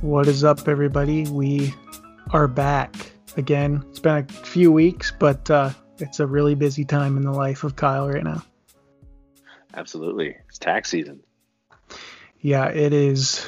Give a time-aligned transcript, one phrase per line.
[0.00, 1.24] What is up, everybody?
[1.26, 1.74] We
[2.30, 2.94] are back
[3.36, 3.84] again.
[3.90, 7.64] It's been a few weeks, but uh, it's a really busy time in the life
[7.64, 8.44] of Kyle right now.
[9.74, 10.36] Absolutely.
[10.48, 11.24] It's tax season.
[12.40, 13.44] Yeah, it is.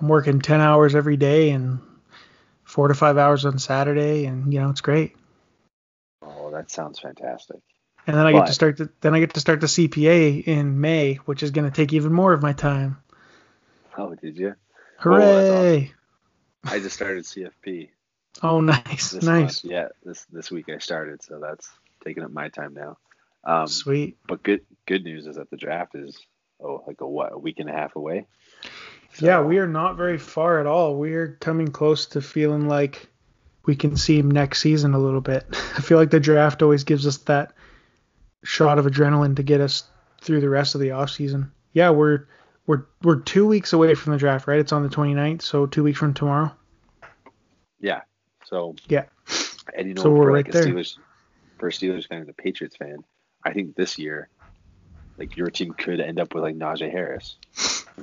[0.00, 1.78] I'm working 10 hours every day and
[2.64, 5.14] four to five hours on Saturday, and you know it's great.
[6.22, 7.60] Oh, that sounds fantastic.
[8.04, 10.42] And then I but, get to start the then I get to start the CPA
[10.42, 12.98] in May, which is going to take even more of my time.
[13.96, 14.56] Oh, did you?
[14.98, 15.92] Hooray!
[16.66, 17.90] Oh, I just started CFP.
[18.42, 19.24] Oh, nice, nice.
[19.24, 19.64] Month.
[19.64, 21.68] Yeah, this this week I started, so that's
[22.04, 22.98] taking up my time now.
[23.44, 24.18] Um, Sweet.
[24.26, 26.18] But good good news is that the draft is
[26.60, 28.26] oh like a what a week and a half away.
[29.14, 30.96] So, yeah, we are not very far at all.
[30.96, 33.08] We are coming close to feeling like
[33.66, 35.46] we can see him next season a little bit.
[35.76, 37.52] I feel like the draft always gives us that
[38.42, 39.84] shot of adrenaline to get us
[40.20, 41.52] through the rest of the off season.
[41.72, 42.26] Yeah, we're
[42.68, 44.60] we're we're two weeks away from the draft, right?
[44.60, 46.54] It's on the 29th, so two weeks from tomorrow.
[47.80, 48.02] Yeah.
[48.44, 49.06] So yeah.
[49.74, 50.98] And you know, so for like right a Steelers,
[51.58, 53.04] for a Steelers fan and a Patriots fan,
[53.42, 54.28] I think this year,
[55.16, 57.36] like your team could end up with like Najee Harris.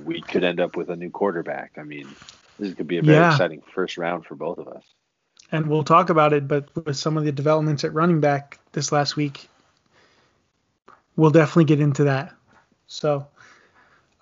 [0.04, 1.74] We could end up with a new quarterback.
[1.78, 2.08] I mean,
[2.58, 3.32] this could be a very yeah.
[3.32, 4.84] exciting first round for both of us.
[5.52, 8.92] And we'll talk about it, but with some of the developments at running back this
[8.92, 9.48] last week,
[11.16, 12.34] we'll definitely get into that.
[12.88, 13.28] So,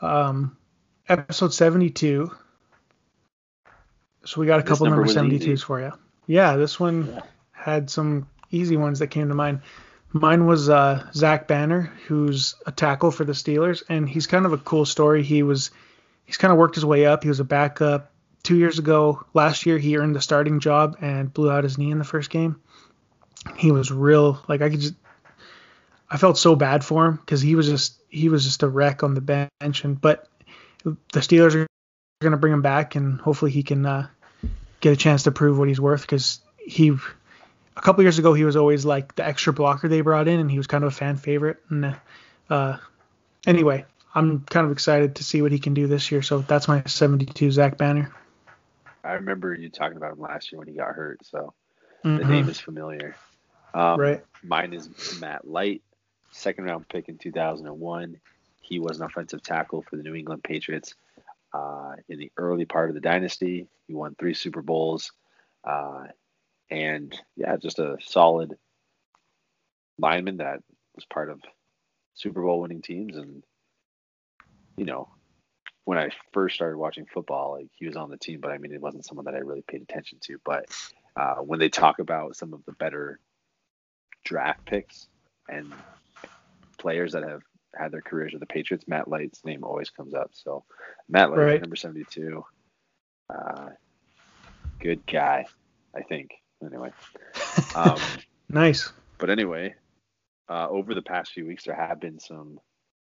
[0.04, 0.58] um,
[1.08, 2.32] episode 72.
[4.26, 5.56] So we got a couple number, number 72s easy.
[5.58, 5.92] for you.
[6.28, 7.22] Yeah, this one yeah.
[7.52, 9.62] had some easy ones that came to mind.
[10.12, 14.54] Mine was uh, Zach Banner, who's a tackle for the Steelers, and he's kind of
[14.54, 15.24] a cool story.
[15.24, 15.72] He was
[16.26, 17.24] he's kind of worked his way up.
[17.24, 18.12] He was a backup
[18.44, 19.26] two years ago.
[19.34, 22.30] Last year, he earned the starting job and blew out his knee in the first
[22.30, 22.62] game.
[23.58, 24.94] He was real like I could just
[26.14, 29.02] I felt so bad for him because he was just he was just a wreck
[29.02, 30.30] on the bench, and but
[30.84, 31.68] the Steelers are
[32.22, 34.08] going to bring him back, and hopefully he can uh,
[34.80, 36.90] get a chance to prove what he's worth because he
[37.76, 40.52] a couple years ago he was always like the extra blocker they brought in, and
[40.52, 41.58] he was kind of a fan favorite.
[41.70, 41.96] And
[42.48, 42.78] uh,
[43.48, 46.22] anyway, I'm kind of excited to see what he can do this year.
[46.22, 48.14] So that's my 72 Zach Banner.
[49.04, 51.56] I remember you talking about him last year when he got hurt, so
[52.06, 52.18] mm-hmm.
[52.18, 53.16] the name is familiar.
[53.74, 54.24] Um, right.
[54.44, 55.82] Mine is Matt Light,
[56.34, 58.18] second round pick in 2001.
[58.62, 60.96] He was an offensive tackle for the New England Patriots
[61.54, 63.68] uh, in the early part of the dynasty.
[63.88, 65.12] He won three Super Bowls.
[65.64, 66.06] Uh,
[66.70, 68.58] and yeah, just a solid
[70.00, 70.60] lineman that
[70.96, 71.42] was part of
[72.16, 73.16] Super Bowl winning teams.
[73.16, 73.44] And,
[74.78, 75.10] you know,
[75.86, 78.74] when I first started watching football, like he was on the team, but I mean,
[78.74, 80.40] it wasn't someone that I really paid attention to.
[80.44, 80.66] But
[81.16, 83.20] uh, when they talk about some of the better
[84.24, 85.08] draft picks
[85.50, 85.72] and
[86.84, 87.42] players that have
[87.76, 90.30] had their careers with the Patriots, Matt Light's name always comes up.
[90.34, 90.66] So
[91.10, 91.62] Matt Light, right.
[91.62, 92.44] number 72,
[93.34, 93.70] uh,
[94.80, 95.46] good guy,
[95.96, 96.32] I think
[96.64, 96.92] anyway.
[97.76, 97.98] Um,
[98.50, 98.92] nice.
[99.18, 99.74] But anyway,
[100.48, 102.60] uh, over the past few weeks, there have been some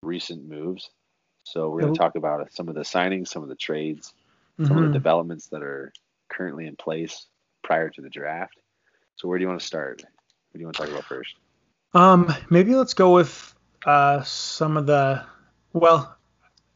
[0.02, 0.90] recent moves.
[1.44, 4.14] So we're going to talk about some of the signings, some of the trades,
[4.58, 4.72] some mm-hmm.
[4.72, 4.94] of the mm-hmm.
[4.94, 5.92] developments that are
[6.30, 7.26] currently in place
[7.64, 8.56] prior to the draft.
[9.18, 10.04] So where do you want to start?
[10.04, 11.36] What do you want to talk about first?
[11.94, 13.55] Um, maybe let's go with
[13.86, 15.24] uh, some of the.
[15.74, 16.16] Well,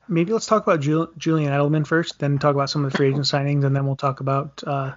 [0.07, 3.09] maybe let's talk about Jul- Julian Edelman first, then talk about some of the free
[3.09, 4.93] agent signings, and then we'll talk about uh,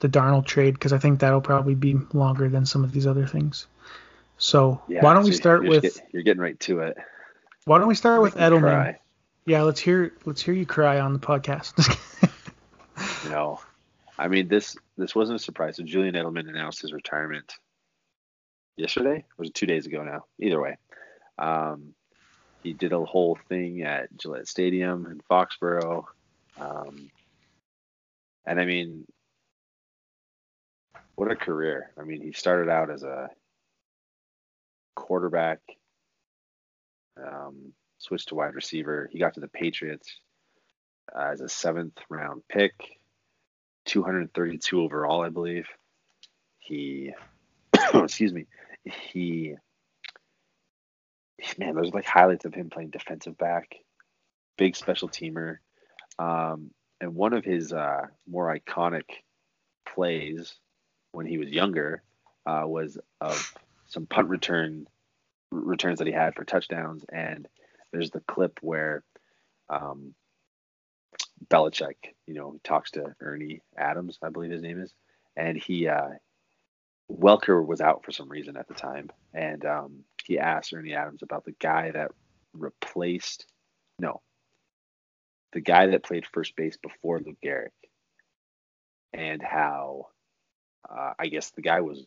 [0.00, 3.26] the Darnold trade because I think that'll probably be longer than some of these other
[3.26, 3.66] things.
[4.38, 5.82] So yeah, why don't so we start you're with?
[5.82, 6.96] Get, you're getting right to it.
[7.64, 8.60] Why don't we start with Edelman?
[8.60, 8.98] Cry.
[9.46, 11.74] Yeah, let's hear let's hear you cry on the podcast.
[13.30, 13.60] no,
[14.18, 15.76] I mean this this wasn't a surprise.
[15.76, 17.54] So Julian Edelman announced his retirement
[18.76, 20.24] yesterday, or was it two days ago now?
[20.38, 20.78] Either way,
[21.40, 21.94] um,
[22.62, 26.04] he did a whole thing at Gillette Stadium in Foxborough,
[26.58, 27.10] um,
[28.46, 29.06] and I mean
[31.20, 31.90] what a career.
[32.00, 33.28] I mean, he started out as a
[34.96, 35.58] quarterback,
[37.22, 39.06] um, switched to wide receiver.
[39.12, 40.10] He got to the Patriots
[41.14, 42.72] uh, as a seventh round pick,
[43.84, 45.66] 232 overall, I believe.
[46.58, 47.12] He,
[47.94, 48.46] excuse me,
[48.84, 49.56] he,
[51.58, 53.76] man, there's like highlights of him playing defensive back,
[54.56, 55.58] big special teamer.
[56.18, 56.70] Um,
[57.00, 59.04] and one of his uh, more iconic
[59.86, 60.54] plays
[61.12, 62.02] when he was younger
[62.46, 63.54] uh, was of
[63.86, 64.86] some punt return
[65.50, 67.48] returns that he had for touchdowns, and
[67.92, 69.02] there's the clip where
[69.68, 70.14] um,
[71.48, 71.96] Belichick,
[72.26, 74.92] you know, talks to Ernie Adams, I believe his name is,
[75.36, 76.10] and he uh,
[77.10, 81.22] Welker was out for some reason at the time, and um, he asked Ernie Adams
[81.22, 82.12] about the guy that
[82.54, 83.46] replaced,
[83.98, 84.22] no,
[85.52, 87.70] the guy that played first base before Lou Gehrig.
[89.12, 90.06] and how
[90.88, 92.06] uh, I guess the guy was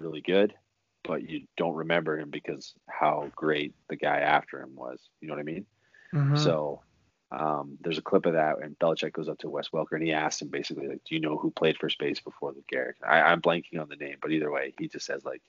[0.00, 0.54] really good,
[1.02, 5.00] but you don't remember him because how great the guy after him was.
[5.20, 5.66] You know what I mean?
[6.14, 6.38] Mhm.
[6.38, 6.82] So
[7.30, 10.12] um, there's a clip of that, and Belichick goes up to Wes Welker and he
[10.12, 13.20] asks him basically like, "Do you know who played first base before Lou Gehrig?" I,
[13.22, 15.42] I'm blanking on the name, but either way, he just says like,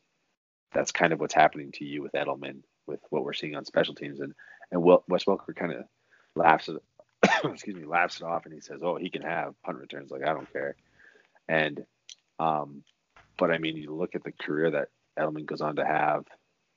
[0.76, 3.96] "That's kind of what's happening to you with Edelman, with what we're seeing on special
[3.96, 4.34] teams." And
[4.72, 5.86] and Wes Welker kind of
[6.36, 6.82] laughs it,
[7.44, 10.12] excuse me, laughs it off, and he says, "Oh, he can have punt returns.
[10.12, 10.76] Like I don't care."
[11.48, 11.86] And
[12.40, 12.84] um,
[13.38, 16.26] but I mean, you look at the career that Edelman goes on to have,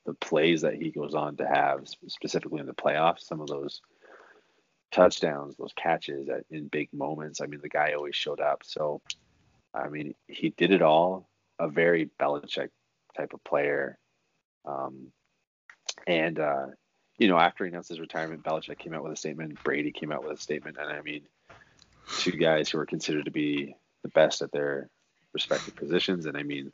[0.06, 3.80] the plays that he goes on to have, specifically in the playoffs, some of those
[4.90, 7.40] touchdowns, those catches at, in big moments.
[7.40, 8.62] I mean, the guy always showed up.
[8.64, 9.02] So,
[9.74, 11.28] I mean, he did it all.
[11.58, 12.70] A very Belichick
[13.18, 13.98] type of player.
[14.64, 15.08] Um,
[16.06, 16.66] and, uh,
[17.18, 19.62] you know, after he announced his retirement, Belichick came out with a statement.
[19.64, 20.76] Brady came out with a statement.
[20.80, 21.22] And I mean,
[22.18, 24.88] two guys who are considered to be the best at their
[25.32, 26.26] respective positions.
[26.26, 26.70] And I mean,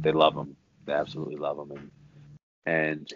[0.00, 0.56] they love him.
[0.86, 1.70] They absolutely love him.
[1.70, 1.90] And,
[2.66, 3.14] and,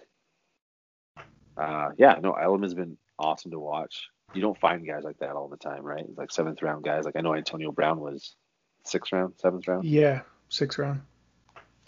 [1.57, 4.09] uh, yeah, no, Elam's been awesome to watch.
[4.33, 6.05] You don't find guys like that all the time, right?
[6.17, 7.05] Like seventh round guys.
[7.05, 8.35] Like I know Antonio Brown was
[8.85, 9.85] sixth round, seventh round.
[9.85, 11.03] Yeah, sixth round.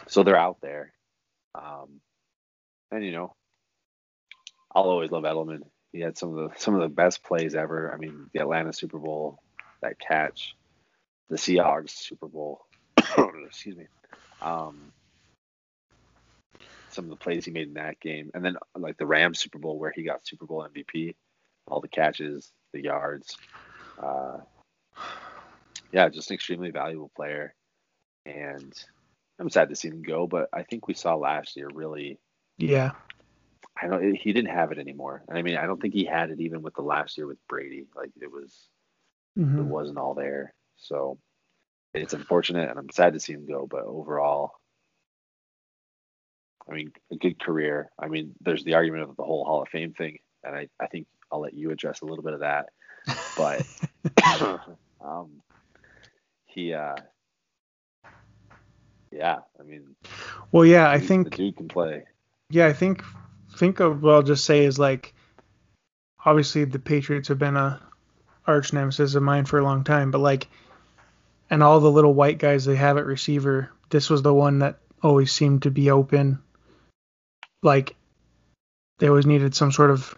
[0.07, 0.93] So they're out there.
[1.55, 2.01] Um,
[2.91, 3.35] and you know,
[4.75, 5.63] I'll always love Edelman.
[5.93, 7.93] He had some of the some of the best plays ever.
[7.93, 9.39] I mean, the Atlanta Super Bowl,
[9.81, 10.55] that catch,
[11.31, 12.61] the Seahawks Super Bowl.
[13.47, 13.87] excuse me.
[14.43, 14.93] Um,
[16.91, 19.59] some of the plays he made in that game, and then like the Rams Super
[19.59, 21.15] Bowl where he got Super Bowl MVP,
[21.67, 23.37] all the catches, the yards.
[24.03, 24.39] Uh,
[25.93, 27.55] yeah, just an extremely valuable player,
[28.25, 28.73] and
[29.39, 30.27] I'm sad to see him go.
[30.27, 32.19] But I think we saw last year really.
[32.59, 32.93] Yeah.
[33.81, 34.15] I don't.
[34.15, 35.23] He didn't have it anymore.
[35.31, 37.87] I mean, I don't think he had it even with the last year with Brady.
[37.95, 38.69] Like it was,
[39.37, 39.65] it Mhm.
[39.65, 40.55] wasn't all there.
[40.79, 41.19] So
[41.93, 43.67] it's unfortunate, and I'm sad to see him go.
[43.67, 44.53] But overall,
[46.69, 47.91] I mean, a good career.
[47.99, 50.87] I mean, there's the argument of the whole Hall of Fame thing, and I, I
[50.87, 52.71] think I'll let you address a little bit of that.
[53.37, 53.63] But
[55.05, 55.43] um,
[56.47, 56.97] he, uh,
[59.17, 59.97] yeah, I mean,
[60.53, 62.05] Well, yeah, I think the dude can play.
[62.51, 63.03] Yeah, I think
[63.57, 65.15] think of what I'll just say is like
[66.25, 67.81] obviously the Patriots have been a
[68.47, 70.49] arch nemesis of mine for a long time, but like
[71.49, 74.79] and all the little white guys they have at receiver, this was the one that
[75.03, 76.41] always seemed to be open.
[77.63, 77.97] Like
[78.99, 80.15] they always needed some sort of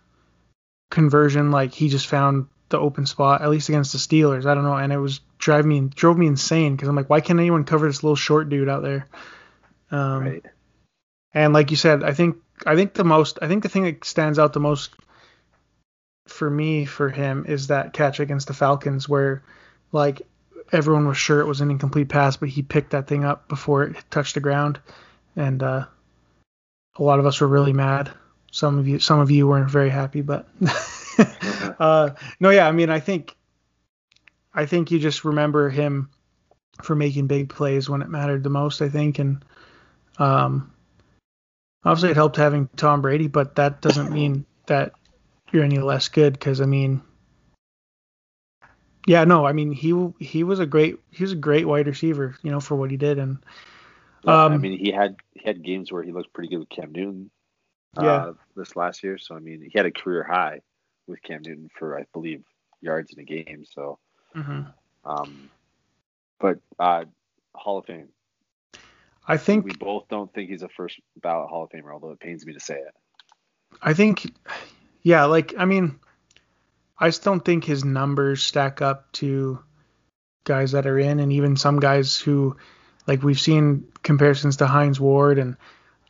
[0.91, 4.47] conversion, like he just found the open spot, at least against the Steelers.
[4.47, 7.20] I don't know, and it was drive me drove me insane because I'm like, why
[7.20, 9.06] can't anyone cover this little short dude out there?
[9.91, 10.47] Um, right.
[11.32, 12.37] and like you said, I think
[12.67, 14.91] I think the most I think the thing that stands out the most
[16.26, 19.43] for me for him is that catch against the Falcons where
[19.93, 20.23] like
[20.73, 23.85] everyone was sure it was an incomplete pass, but he picked that thing up before
[23.85, 24.79] it touched the ground,
[25.37, 25.87] and uh,
[26.97, 28.11] a lot of us were really mad.
[28.50, 30.47] Some of you some of you weren't very happy, but
[31.80, 33.37] uh, no, yeah, I mean I think
[34.54, 36.11] I think you just remember him
[36.82, 38.82] for making big plays when it mattered the most.
[38.82, 39.44] I think and
[40.18, 40.73] um,
[41.85, 44.92] obviously, it helped having Tom Brady, but that doesn't mean that
[45.52, 46.32] you're any less good.
[46.32, 47.02] Because I mean,
[49.06, 52.37] yeah, no, I mean he he was a great he was a great wide receiver,
[52.42, 53.38] you know, for what he did, and
[54.25, 56.68] Yeah, I um, mean, he had he had games where he looked pretty good with
[56.68, 57.30] Cam Newton.
[57.97, 58.32] Uh, Yeah.
[58.56, 60.61] This last year, so I mean, he had a career high
[61.09, 62.43] with Cam Newton for I believe
[62.81, 63.65] yards in a game.
[63.73, 63.99] So,
[64.35, 64.73] mhm.
[65.05, 65.50] um,
[66.38, 67.05] but uh,
[67.55, 68.09] Hall of Fame.
[69.27, 72.21] I think we both don't think he's a first ballot Hall of Famer, although it
[72.21, 72.95] pains me to say it.
[73.83, 74.33] I think,
[75.03, 75.99] yeah, like I mean,
[76.99, 79.59] I just don't think his numbers stack up to
[80.45, 82.57] guys that are in, and even some guys who,
[83.07, 85.57] like we've seen comparisons to Hines Ward, and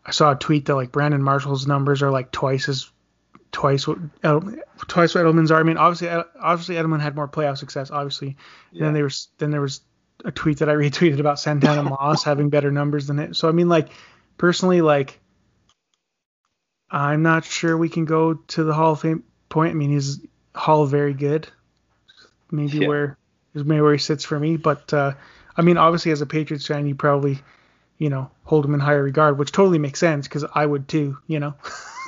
[0.06, 2.90] I saw a tweet that like Brandon Marshall's numbers are like twice as
[3.52, 3.98] twice what
[4.88, 5.60] twice what Edelman's are.
[5.60, 6.08] I mean, obviously,
[6.40, 8.36] obviously Edelman had more playoff success, obviously.
[8.72, 9.80] And then there was then there was
[10.24, 13.36] a tweet that I retweeted about Santana Moss having better numbers than it.
[13.36, 13.88] So I mean, like
[14.36, 15.18] personally, like
[16.90, 19.72] I'm not sure we can go to the Hall of Fame point.
[19.72, 20.20] I mean, he's
[20.54, 21.48] Hall very good.
[22.50, 22.88] Maybe Yeah.
[22.88, 23.18] where
[23.54, 25.12] is maybe where he sits for me, but uh,
[25.56, 27.38] I mean, obviously as a Patriots fan, you probably
[27.98, 31.18] you know hold him in higher regard, which totally makes sense because I would too,
[31.26, 31.54] you know.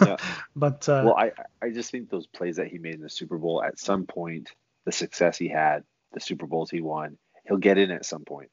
[0.00, 0.16] Yeah.
[0.56, 3.38] but uh, well, I I just think those plays that he made in the Super
[3.38, 4.50] Bowl at some point,
[4.86, 8.50] the success he had, the Super Bowls he won, he'll get in at some point.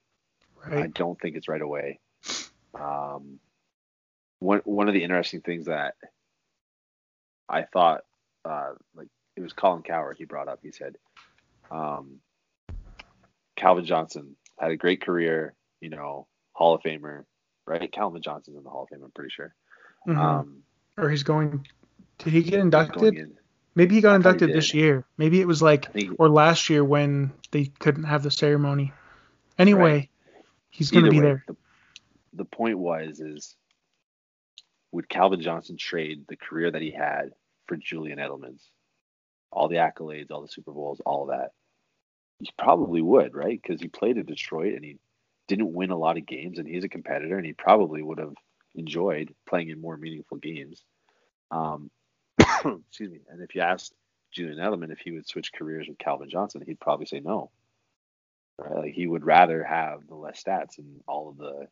[0.65, 0.83] Right.
[0.83, 1.99] I don't think it's right away.
[2.73, 3.39] Um,
[4.39, 5.95] one one of the interesting things that
[7.47, 8.01] I thought,
[8.43, 10.59] uh, like it was Colin Cowherd, he brought up.
[10.63, 10.97] He said,
[11.71, 12.19] um,
[13.55, 17.23] Calvin Johnson had a great career, you know, Hall of Famer,
[17.67, 17.91] right?
[17.91, 19.53] Calvin Johnson's in the Hall of Fame, I'm pretty sure.
[20.07, 20.17] Mhm.
[20.17, 20.63] Um,
[20.97, 21.67] or he's going.
[22.17, 23.13] Did he get inducted?
[23.15, 23.37] in-
[23.75, 25.05] Maybe he got I thought he inducted this year.
[25.19, 28.91] Maybe it was like think or last year when they couldn't have the ceremony.
[29.59, 30.09] Anyway, Right.
[30.71, 31.43] he's going to either be way, there.
[31.47, 31.55] The,
[32.33, 33.55] the point was is
[34.91, 37.33] would Calvin Johnson trade the career that he had
[37.67, 38.67] for Julian Edelman's?
[39.51, 41.51] All the accolades, all the Super Bowls, all of that.
[42.39, 43.59] He probably would, right?
[43.61, 44.97] Because he played in Detroit and he
[45.47, 48.35] didn't win a lot of games, and he's a competitor, and he probably would have
[48.75, 50.83] enjoyed playing in more meaningful games.
[51.51, 51.89] Um,
[52.39, 53.21] excuse me.
[53.29, 53.93] And if you asked
[54.31, 57.51] Julian Edelman if he would switch careers with Calvin Johnson, he'd probably say no.
[58.57, 58.75] Right?
[58.75, 61.67] Like he would rather have the less stats and all of the,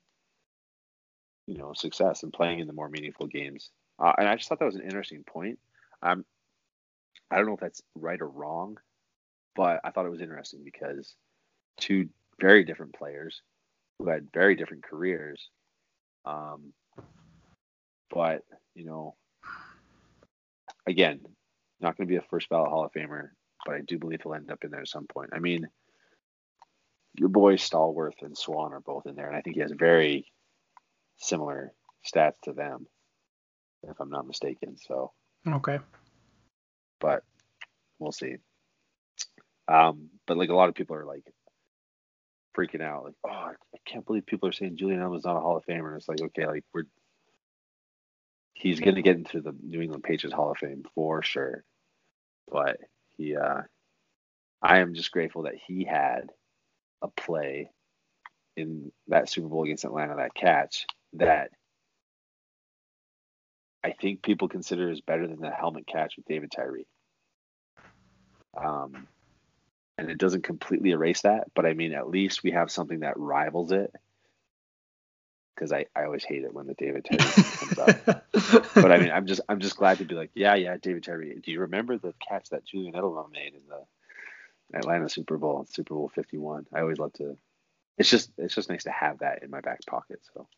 [1.47, 3.71] you know, success and playing in the more meaningful games.
[3.99, 5.59] Uh, and I just thought that was an interesting point.
[6.01, 6.25] Um,
[7.31, 8.77] I don't know if that's right or wrong,
[9.55, 11.15] but I thought it was interesting because
[11.77, 13.41] two very different players
[13.99, 15.49] who had very different careers.
[16.25, 16.73] Um,
[18.09, 18.41] but
[18.73, 19.15] you know,
[20.87, 21.21] again,
[21.79, 23.29] not going to be a first ballot Hall of Famer,
[23.65, 25.31] but I do believe he'll end up in there at some point.
[25.33, 25.67] I mean,
[27.17, 30.27] your boys Stallworth and Swan are both in there, and I think he has very
[31.17, 31.71] similar
[32.05, 32.87] stats to them,
[33.83, 34.77] if I'm not mistaken.
[34.77, 35.11] So,
[35.47, 35.79] Okay.
[36.99, 37.23] but
[37.99, 38.35] we'll see.
[39.67, 41.23] Um, but like a lot of people are like
[42.55, 43.53] freaking out, like, oh, I
[43.85, 45.87] can't believe people are saying Julian Edelman's not a Hall of Famer.
[45.87, 46.83] And it's like, okay, like we're
[48.53, 51.63] he's gonna get into the New England Patriots Hall of Fame for sure.
[52.51, 52.77] But
[53.17, 53.61] he uh
[54.61, 56.31] I am just grateful that he had
[57.01, 57.69] a play
[58.57, 61.51] in that Super Bowl against Atlanta, that catch that
[63.83, 66.87] I think people consider is better than the helmet catch with David Tyree.
[68.57, 69.07] Um,
[69.97, 73.17] and it doesn't completely erase that, but I mean, at least we have something that
[73.17, 73.93] rivals it.
[75.55, 78.25] Because I, I always hate it when the David Tyree comes up.
[78.73, 81.39] But I mean, I'm just I'm just glad to be like, yeah, yeah, David Tyree.
[81.41, 85.93] Do you remember the catch that Julian Edelman made in the Atlanta Super Bowl, Super
[85.93, 86.67] Bowl 51?
[86.73, 87.37] I always love to.
[87.97, 90.19] It's just it's just nice to have that in my back pocket.
[90.33, 90.49] So,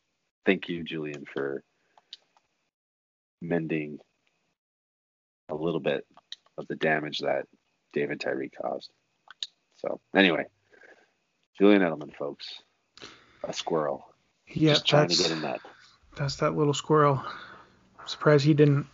[0.48, 1.64] thank you, Julian, for
[3.40, 4.00] mending
[5.50, 6.08] a little bit
[6.58, 7.46] of the damage that
[7.94, 8.90] David Tyree caused.
[9.78, 10.46] So anyway,
[11.58, 12.62] Julian Edelman, folks,
[13.44, 14.06] a squirrel,
[14.48, 15.62] yeah, just trying that's to get a nut.
[16.16, 17.24] that's that little squirrel.
[18.00, 18.88] I'm surprised he didn't.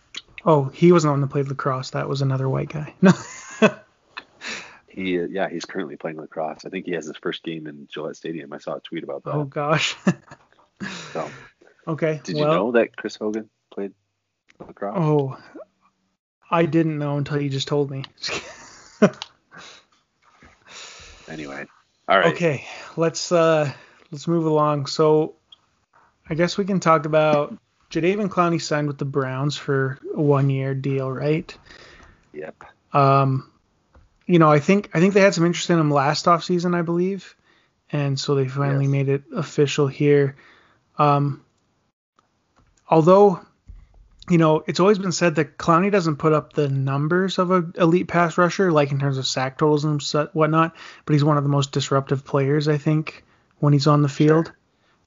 [0.44, 1.90] Oh, he wasn't the one that played lacrosse.
[1.90, 2.94] That was another white guy.
[3.00, 3.12] No.
[4.94, 6.64] He, yeah, he's currently playing lacrosse.
[6.64, 8.52] I think he has his first game in Gillette Stadium.
[8.52, 9.34] I saw a tweet about that.
[9.34, 9.96] oh gosh.
[11.12, 11.28] So,
[11.88, 12.20] okay.
[12.22, 13.92] did well, you know that Chris Hogan played
[14.60, 14.94] lacrosse?
[14.96, 15.36] Oh,
[16.48, 18.04] I didn't know until you just told me.
[21.28, 21.66] Anyway,
[22.08, 22.34] all right.
[22.34, 22.64] Okay,
[22.96, 23.72] let's uh
[24.10, 24.86] let's move along.
[24.86, 25.34] So
[26.28, 27.56] I guess we can talk about
[27.90, 31.56] Jadeveon Clowney signed with the Browns for a one year deal, right?
[32.32, 32.64] Yep.
[32.92, 33.50] Um
[34.26, 36.82] you know, I think I think they had some interest in him last offseason, I
[36.82, 37.36] believe.
[37.92, 38.90] And so they finally Yes.
[38.90, 40.36] made it official here.
[40.98, 41.44] Um
[42.88, 43.40] although
[44.28, 47.64] you know, it's always been said that Clowney doesn't put up the numbers of a
[47.76, 50.02] elite pass rusher, like in terms of sack totals and
[50.32, 53.24] whatnot, but he's one of the most disruptive players, I think,
[53.58, 54.52] when he's on the field.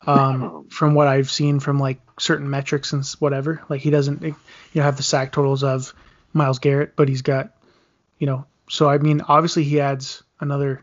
[0.06, 4.36] Um, from what I've seen from like certain metrics and whatever, like he doesn't, you
[4.76, 5.94] know, have the sack totals of
[6.34, 7.52] Myles Garrett, but he's got,
[8.20, 10.82] you know, so I mean, obviously he adds another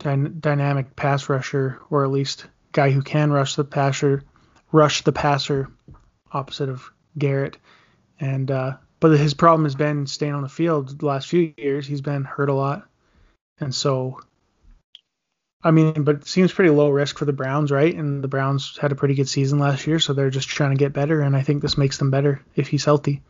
[0.00, 4.22] dyn- dynamic pass rusher, or at least guy who can rush the passer,
[4.70, 5.68] rush the passer,
[6.30, 7.56] opposite of Garrett.
[8.18, 11.86] And uh, but his problem has been staying on the field the last few years.
[11.86, 12.86] He's been hurt a lot,
[13.58, 14.20] and so.
[15.62, 17.94] I mean, but it seems pretty low risk for the Browns, right?
[17.94, 20.78] And the Browns had a pretty good season last year, so they're just trying to
[20.78, 23.20] get better, and I think this makes them better if he's healthy.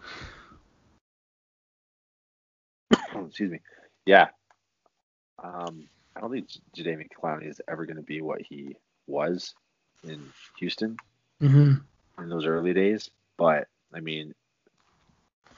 [2.93, 3.59] Excuse me.
[4.07, 4.29] Yeah.
[5.43, 8.77] Um, I don't think J- Jadeveon Clowney is ever going to be what he
[9.09, 9.55] was
[10.05, 10.23] in
[10.59, 10.97] Houston
[11.41, 11.75] hmm
[12.19, 13.11] in those early days.
[13.41, 14.35] But I mean,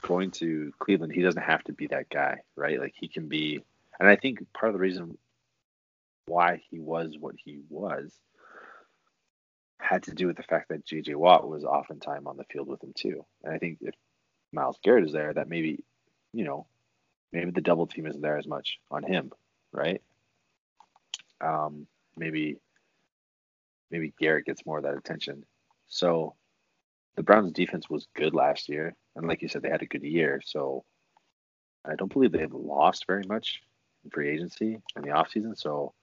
[0.03, 2.79] going to Cleveland, he doesn't have to be that guy, right?
[2.79, 3.61] Like he can be,
[3.99, 5.17] and I think part of the reason
[6.25, 8.17] why he was what he was
[9.81, 11.15] had to do with the fact that J.J.
[11.15, 13.25] Watt was oftentimes on the field with him too.
[13.43, 13.95] And I think if
[14.53, 15.83] Myles Garrett is there, that maybe,
[16.31, 16.65] you know,
[17.33, 19.33] maybe the double team isn't there as much on him,
[19.73, 20.01] right?
[21.41, 21.85] Um,
[22.15, 22.61] maybe,
[23.91, 25.43] maybe Garrett gets more of that attention.
[25.89, 26.35] So
[27.15, 30.03] the Browns defense was good last year, and like you said, they had a good
[30.03, 30.41] year.
[30.45, 30.83] So
[31.85, 33.61] I don't believe they've lost very much
[34.03, 35.57] in free agency in the offseason.
[35.57, 35.93] So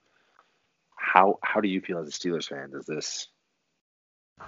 [0.95, 2.71] how how do you feel as a Steelers fan?
[2.71, 3.27] Does this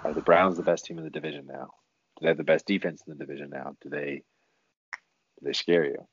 [0.04, 1.70] are the Browns the best team in the division now?
[2.16, 3.76] Do they have the best defense in the division now?
[3.82, 4.22] Do they
[5.40, 6.06] do they scare you?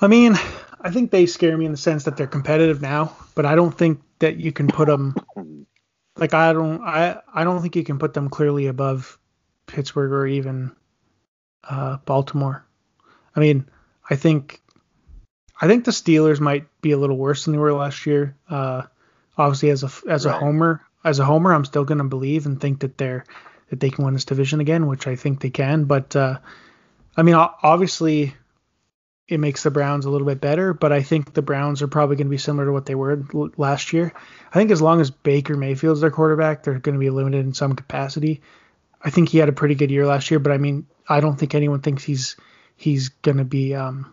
[0.00, 0.34] I mean,
[0.80, 3.76] I think they scare me in the sense that they're competitive now, but I don't
[3.76, 5.55] think that you can put them hmm.
[6.16, 9.18] Like I don't I I don't think you can put them clearly above
[9.66, 10.72] Pittsburgh or even
[11.64, 12.64] uh, Baltimore.
[13.34, 13.68] I mean,
[14.08, 14.60] I think
[15.60, 18.36] I think the Steelers might be a little worse than they were last year.
[18.48, 18.82] Uh,
[19.36, 20.34] obviously, as a as Right.
[20.34, 23.24] a homer, as a homer, I'm still going to believe and think that they're
[23.70, 25.84] that they can win this division again, which I think they can.
[25.84, 26.38] But uh,
[27.16, 28.34] I mean, obviously,
[29.28, 30.72] it makes the Browns a little bit better.
[30.72, 33.24] But I think the Browns are probably going to be similar to what they were
[33.34, 34.12] l- last year.
[34.52, 37.54] I think as long as Baker Mayfield's their quarterback, they're going to be limited in
[37.54, 38.40] some capacity.
[39.02, 41.36] I think he had a pretty good year last year, but I mean, I don't
[41.36, 42.36] think anyone thinks he's
[42.76, 43.74] he's going to be.
[43.74, 44.12] Um,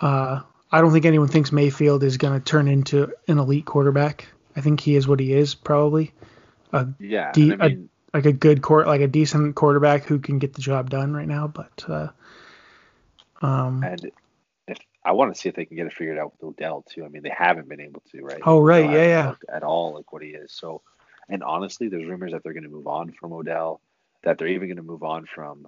[0.00, 0.40] uh,
[0.70, 4.26] I don't think anyone thinks Mayfield is going to turn into an elite quarterback.
[4.56, 6.12] I think he is what he is, probably
[6.98, 10.18] Yeah, Do you- and I mean, like a good court, like a decent quarterback who
[10.18, 11.46] can get the job done right now.
[11.46, 12.08] But uh,
[13.42, 14.10] um, and
[14.68, 17.04] if I want to see if they can get it figured out with Odell too.
[17.04, 18.40] I mean, they haven't been able to, right?
[18.44, 19.34] Oh, right, yeah, yeah.
[19.52, 20.52] At all, like what he is.
[20.52, 20.82] So,
[21.28, 23.80] and honestly, there's rumors that they're going to move on from Odell,
[24.22, 25.66] that they're even going to move on from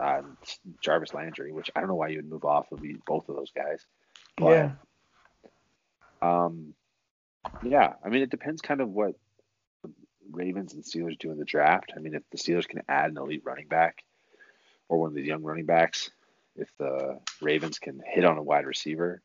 [0.00, 0.22] uh,
[0.80, 3.50] Jarvis Landry, which I don't know why you would move off of both of those
[3.50, 3.84] guys.
[4.36, 4.70] But, yeah,
[6.20, 6.74] Um,
[7.62, 9.14] yeah, I mean, it depends kind of what
[9.82, 9.90] the
[10.30, 11.92] Ravens and Steelers do in the draft.
[11.96, 14.02] I mean, if the Steelers can add an elite running back
[14.88, 16.10] or one of these young running backs,
[16.56, 19.22] if the Ravens can hit on a wide receiver,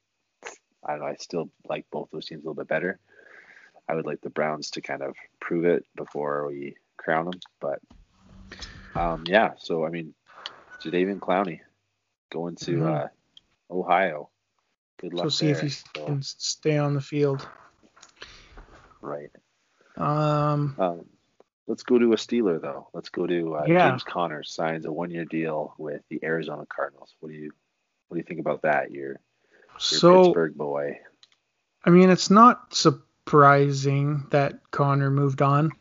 [0.86, 1.08] I don't know.
[1.08, 3.00] I still like both those teams a little bit better.
[3.88, 7.39] I would like the Browns to kind of prove it before we crown them.
[7.60, 7.80] But
[8.96, 10.13] um, yeah, so I mean,
[10.84, 11.60] Jadeveon Clowney
[12.32, 13.04] going to Mhm.
[13.04, 13.08] uh,
[13.72, 14.30] Ohio.
[15.00, 15.70] Good luck so see if there.
[15.70, 17.48] he So, can stay on the field.
[19.02, 19.30] right.
[19.98, 21.06] Um, Um,
[21.70, 22.90] let's go to a Steeler though.
[22.94, 23.90] Let's go to uh, Yeah.
[23.90, 27.16] James Conner signs a one-year deal with the Arizona Cardinals.
[27.22, 27.52] What do you
[28.08, 28.92] what do you think about that?
[28.92, 29.20] Your your
[29.78, 31.00] so Pittsburgh boy.
[31.86, 35.72] I mean, it's not surprising that Conner moved on.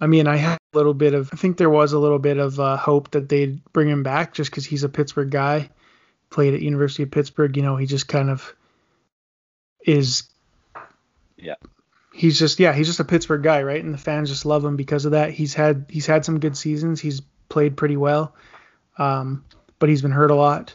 [0.00, 2.38] I mean, I had a little bit of, I think there was a little bit
[2.38, 5.70] of uh, hope that they'd bring him back just because he's a Pittsburgh guy,
[6.30, 7.56] played at University of Pittsburgh.
[7.56, 8.54] You know, he just kind of
[9.86, 10.24] is.
[11.36, 11.54] Yeah.
[12.16, 13.82] He's just yeah, he's just a Pittsburgh guy, right?
[13.82, 15.32] And the fans just love him because of that.
[15.32, 17.00] He's had he's had some good seasons.
[17.00, 18.34] He's played pretty well,
[18.98, 19.44] um,
[19.80, 20.74] but he's been hurt a lot.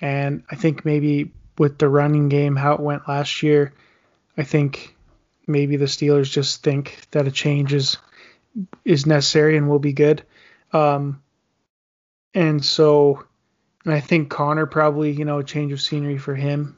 [0.00, 3.72] And I think maybe with the running game, how it went last year,
[4.36, 4.94] I think
[5.46, 7.96] maybe the Steelers just think that a change is
[8.84, 10.22] is necessary and will be good.
[10.72, 11.22] Um,
[12.34, 13.24] and so,
[13.84, 16.76] and I think Conner probably, you know, a change of scenery for him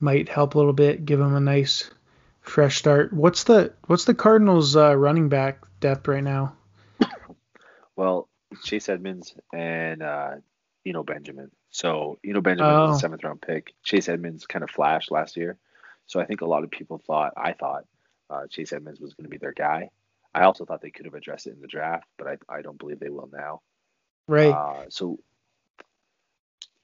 [0.00, 1.90] might help a little bit, give him a nice
[2.44, 3.12] fresh start.
[3.12, 6.54] What's the what's the Cardinals uh, running back depth right now?
[7.96, 8.28] Well,
[8.62, 10.32] Chase Edmonds and uh,
[10.86, 11.50] Eno Benjamin.
[11.70, 12.94] So Eno Benjamin was Oh.
[12.94, 13.72] a seventh round pick.
[13.82, 15.56] Chase Edmonds kind of flashed last year.
[16.06, 17.84] So I think a lot of people thought I thought
[18.30, 19.90] uh, Chase Edmonds was going to be their guy.
[20.34, 22.78] I also thought they could have addressed it in the draft, but I, I don't
[22.78, 23.60] believe they will now.
[24.26, 24.52] Right.
[24.52, 25.20] Uh, so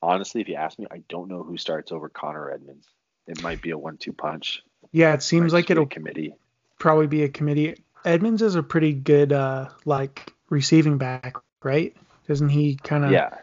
[0.00, 2.86] honestly, if you ask me, I don't know who starts over Conner Edmonds.
[3.26, 4.62] It might be a one-two punch.
[4.92, 6.34] Yeah, it seems like it'll committee.
[6.78, 7.76] probably be a committee.
[8.04, 11.96] Edmonds is a pretty good uh like receiving back, right?
[12.26, 13.38] Doesn't he kind of Yeah,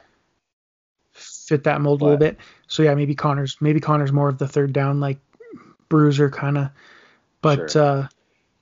[1.12, 2.38] fit that mold a little bit?
[2.68, 5.20] So yeah, maybe Conner's maybe Conner's more of the third down like
[5.90, 6.70] bruiser kind of.
[7.42, 7.84] But Sure.
[7.84, 8.08] uh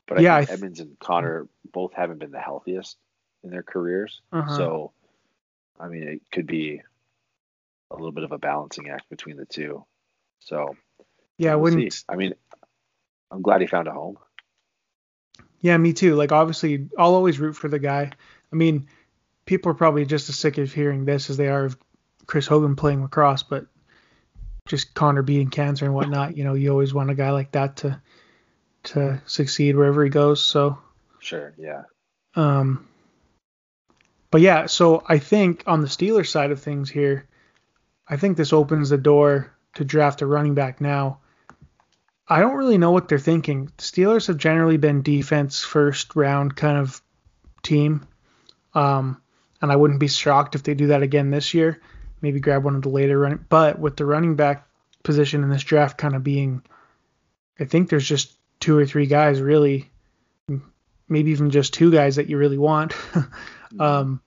[0.08, 2.98] but Yeah, I I th- Edmonds and Conner both haven't been the healthiest
[3.44, 4.22] in their careers.
[4.32, 4.56] uh-huh.
[4.58, 4.92] So,
[5.80, 6.82] I mean, it could be
[7.92, 9.86] a little bit of a balancing act between the two.
[10.40, 10.76] So,
[11.38, 11.92] yeah, I we'll wouldn't.
[11.94, 12.04] see.
[12.08, 12.34] I mean,
[13.32, 14.18] I'm glad he found a home.
[15.62, 16.16] Yeah, me too.
[16.16, 18.12] Like obviously, I'll always root for the guy.
[18.52, 18.88] I mean,
[19.46, 21.78] people are probably just as sick of hearing this as they are of
[22.28, 23.66] Chris Hogan playing lacrosse, but
[24.68, 26.38] just Conner beating cancer and whatnot.
[26.38, 28.02] You know, you always want a guy like that to
[28.84, 30.44] to succeed wherever he goes.
[30.44, 30.78] So,
[31.20, 31.84] Sure, yeah.
[32.36, 32.88] um,
[34.30, 37.28] but yeah, so I think on the Steelers side of things here,
[38.08, 41.20] I think this opens the door to draft a running back now.
[42.28, 43.66] I don't really know what they're thinking.
[43.78, 47.02] The Steelers have generally been defense first round kind of
[47.62, 48.08] team.
[48.74, 49.22] Um,
[49.62, 51.82] and I wouldn't be shocked if they do that again this year.
[52.22, 53.46] Maybe grab one of the later running.
[53.48, 54.68] But with the running back
[55.04, 56.64] position in this draft kind of being,
[57.60, 59.90] I think there's just two or three guys really,
[61.08, 62.94] maybe even just two guys that you really want.
[63.80, 64.22] um,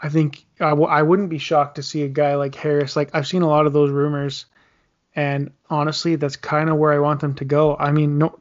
[0.00, 2.96] I think I w- I wouldn't be shocked to see a guy like Harris.
[2.96, 4.44] Like I've seen a lot of those rumors,
[5.16, 7.74] And honestly, that's kind of where I want them to go.
[7.76, 8.38] I mean, no,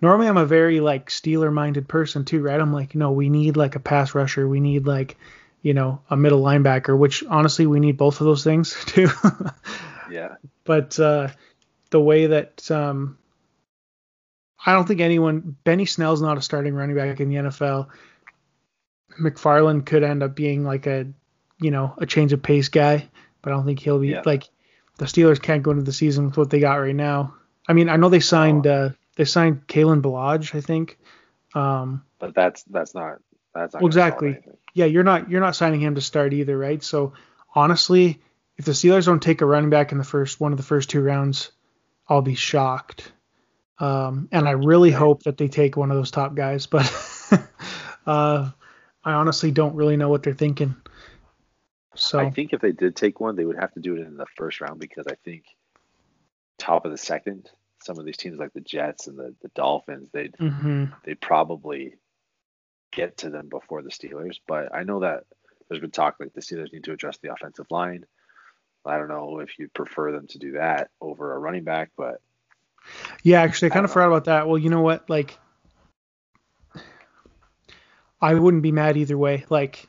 [0.00, 2.60] normally I'm a very like Steeler minded person too, right?
[2.60, 4.46] I'm like, no, we need like a pass rusher.
[4.48, 5.16] We need like,
[5.62, 9.08] you know, a middle linebacker, which honestly we need both of those things too.
[10.10, 10.36] Yeah.
[10.64, 11.28] but uh,
[11.90, 13.18] the way that um,
[14.64, 17.88] I don't think anyone Benny Snell's not a starting running back in the NFL.
[19.20, 21.06] McFarland could end up being like a
[21.60, 23.08] you know a change of pace guy,
[23.42, 24.22] but I don't think he'll be Yeah.
[24.24, 24.48] like
[24.98, 27.34] the Steelers can't go into the season with what they got right now.
[27.66, 30.98] I mean, I know they signed uh, they signed Kalen Ballage, I think.
[31.54, 33.18] Um, But that's that's not
[33.54, 34.38] that's not Well, exactly.
[34.74, 36.82] yeah, you're not you're not signing him to start either, right?
[36.82, 37.14] So
[37.54, 38.20] honestly,
[38.56, 40.90] if the Steelers don't take a running back in the first one of the first
[40.90, 41.52] two rounds,
[42.08, 43.12] I'll be shocked.
[43.78, 46.90] Um, and I really hope that they take one of those top guys, but
[48.06, 48.50] uh,
[49.04, 50.74] I honestly don't really know what they're thinking.
[51.98, 54.16] So I think if they did take one, they would have to do it in
[54.16, 55.44] the first round because I think
[56.56, 57.50] top of the second,
[57.82, 60.92] some of these teams like the Jets and the, the Dolphins, they'd mhm.
[61.04, 61.94] they'd probably
[62.92, 64.38] get to them before the Steelers.
[64.46, 65.24] But I know that
[65.68, 68.04] there's been talk like the Steelers need to address the offensive line.
[68.84, 72.20] I don't know if you'd prefer them to do that over a running back, but
[73.22, 74.48] Yeah, actually, I kind I of don't forgot about that.
[74.48, 75.10] Well, you know what?
[75.10, 75.38] Like,
[78.20, 79.44] I wouldn't be mad either way.
[79.50, 79.88] Like,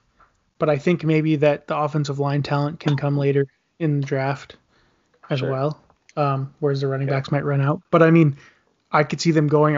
[0.60, 3.48] but I think maybe that the offensive line talent can come later
[3.80, 4.58] in the draft
[5.30, 5.50] as Sure.
[5.50, 5.82] well.
[6.16, 7.16] Um, whereas the running Okay.
[7.16, 7.82] backs might run out.
[7.92, 8.38] But I mean,
[8.92, 9.78] I could see them going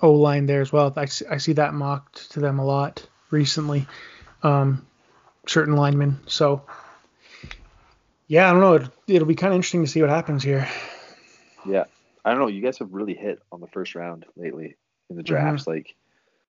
[0.00, 0.92] O line there as well.
[0.96, 3.86] I see, I see that mocked to them a lot recently.
[4.42, 4.86] Um,
[5.46, 6.18] certain linemen.
[6.26, 6.62] So,
[8.28, 8.74] yeah, I don't know.
[8.74, 10.68] It, it'll be kind of interesting to see what happens here.
[11.66, 11.84] yeah,
[12.24, 12.48] I don't know.
[12.48, 14.76] You guys have really hit on the first round lately
[15.10, 15.94] in the drafts, like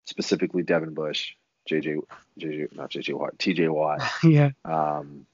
[0.05, 1.33] specifically Devin Bush,
[1.69, 2.01] JJ,
[2.39, 4.01] JJ, not JJ Watt, TJ Watt.
[4.23, 4.51] yeah.
[4.65, 5.25] Um,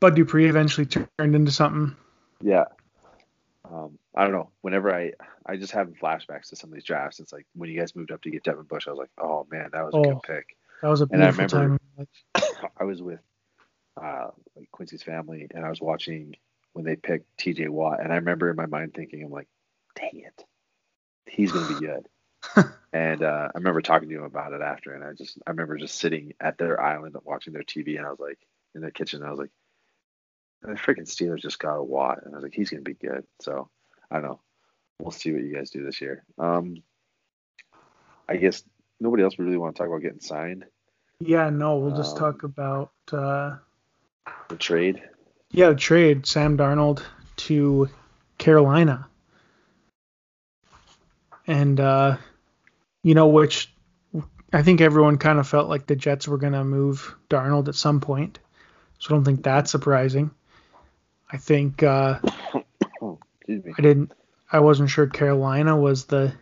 [0.00, 1.94] Bud Dupree eventually turned into something.
[2.42, 2.64] yeah.
[3.70, 4.50] Um, I don't know.
[4.60, 5.12] Whenever I,
[5.46, 7.20] I just have flashbacks to some of these drafts.
[7.20, 9.46] It's like when you guys moved up to get Devin Bush, I was like, oh
[9.50, 10.02] man, that was a Oh.
[10.02, 10.56] good pick.
[10.82, 11.78] That was a And I remember- time.
[12.76, 13.20] I was with
[14.02, 16.34] uh, like Quincy's family, and I was watching
[16.72, 17.68] when they picked T.J.
[17.68, 19.48] Watt, and I remember in my mind thinking, I'm like,
[19.94, 20.44] dang it,
[21.26, 22.08] he's gonna be good.
[22.92, 25.76] and uh, I remember talking to him about it after, and I just I remember
[25.76, 28.38] just sitting at their island watching their TV, and I was like
[28.74, 29.50] in their kitchen, and I was like,
[30.62, 33.24] the freaking Steelers just got a Watt, and I was like, he's gonna be good.
[33.40, 33.68] So
[34.10, 34.40] I don't know.
[35.00, 36.24] We'll see what you guys do this year.
[36.38, 36.82] Um,
[38.28, 38.62] I guess
[39.00, 40.64] nobody else would really want to talk about getting signed.
[41.20, 43.56] Yeah, no, we'll just Um, talk about uh,
[44.48, 45.02] The trade.
[45.50, 47.02] yeah, the trade Sam Darnold
[47.36, 47.88] to
[48.38, 49.08] Carolina,
[51.46, 52.16] and uh,
[53.02, 53.72] you know which
[54.52, 58.00] I think everyone kind of felt like the Jets were gonna move Darnold at some
[58.00, 58.38] point,
[58.98, 60.30] so I don't think that's surprising.
[61.30, 62.18] I think uh.
[63.48, 64.12] I didn't.
[64.50, 66.32] I wasn't sure Carolina was the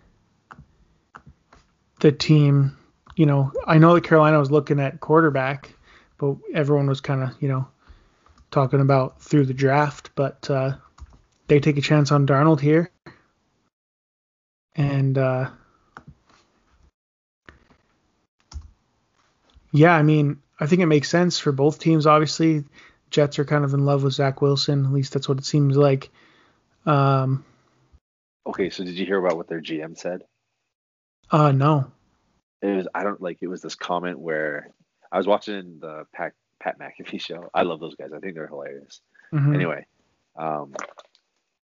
[2.01, 2.77] the team.
[3.16, 5.75] You know, I know that Carolina was looking at quarterback,
[6.18, 7.68] but everyone was kind of you know
[8.51, 10.11] talking about through the draft.
[10.14, 10.77] But uh,
[11.46, 12.90] they take a chance on Darnold here,
[14.75, 15.51] and uh,
[19.72, 22.06] yeah, I mean, I think it makes sense for both teams.
[22.06, 22.64] Obviously,
[23.11, 24.85] Jets are kind of in love with Zach Wilson.
[24.87, 26.11] At least that's what it seems like.
[26.87, 27.44] Um,
[28.46, 30.22] Okay, so did you hear about what their GM said?
[31.30, 31.90] uh, no.
[32.62, 34.70] It was I don't like it was this comment where
[35.12, 37.48] I was watching the Pat Pat McAfee show.
[37.54, 38.11] I love those guys.
[38.14, 39.00] I think they're hilarious.
[39.33, 39.54] Mhm.
[39.54, 39.87] Anyway,
[40.37, 40.74] um,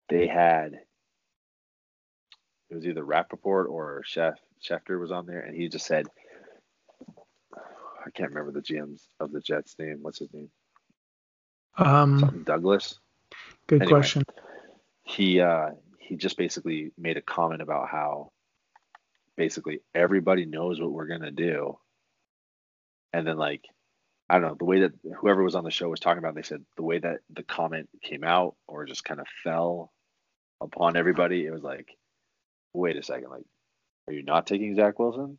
[0.10, 0.74] they had
[2.70, 4.36] it was either Rapoport or Chef
[4.68, 6.08] Schefter was on there, and he just said,
[8.06, 10.00] I can't remember the GM's of the Jets name.
[10.02, 10.50] What's his name?
[11.78, 13.00] Um, Something Douglas.
[13.68, 13.90] good anyway.
[13.90, 14.24] question.
[15.04, 18.32] he uh he just basically made a comment about how
[19.38, 21.78] basically everybody knows what we're gonna do
[23.14, 23.66] and then like
[24.30, 26.44] i don't know the way that whoever was on the show was talking about they
[26.44, 29.92] said the way that the comment came out or just kind of fell
[30.62, 31.88] upon everybody it was like
[32.74, 33.46] wait a second like
[34.08, 35.38] are you not taking zach wilson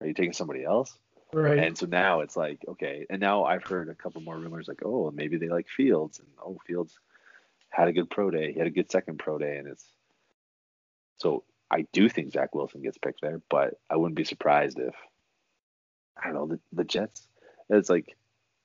[0.00, 0.98] are you taking somebody else
[1.32, 1.58] Right.
[1.58, 4.82] and so now it's like, okay, and now I've heard a couple more rumors like,
[4.84, 6.98] oh, maybe they like Fields, and oh, Fields
[7.68, 9.84] had a good pro day, he had a good second pro day, and it's
[11.18, 14.94] so I do think Zach Wilson gets picked there, but I wouldn't be surprised if
[16.16, 17.26] I don't know the, the Jets.
[17.68, 18.16] It's like,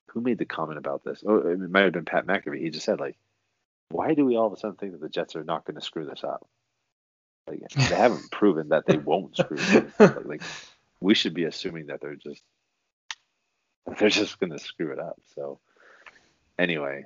[0.08, 1.24] who made the comment about this?
[1.28, 2.62] Oh, it might have been Pat McAfee.
[2.62, 3.18] He just said like,
[3.90, 5.82] why do we all of a sudden think that the Jets are not going to
[5.82, 6.48] screw this up?
[7.48, 10.26] Like they haven't proven that they won't screw this up.
[10.26, 10.42] Like
[11.02, 12.42] we should be assuming that they're just
[14.00, 15.20] they're just gonna screw it up.
[15.36, 15.60] So
[16.58, 17.06] anyway,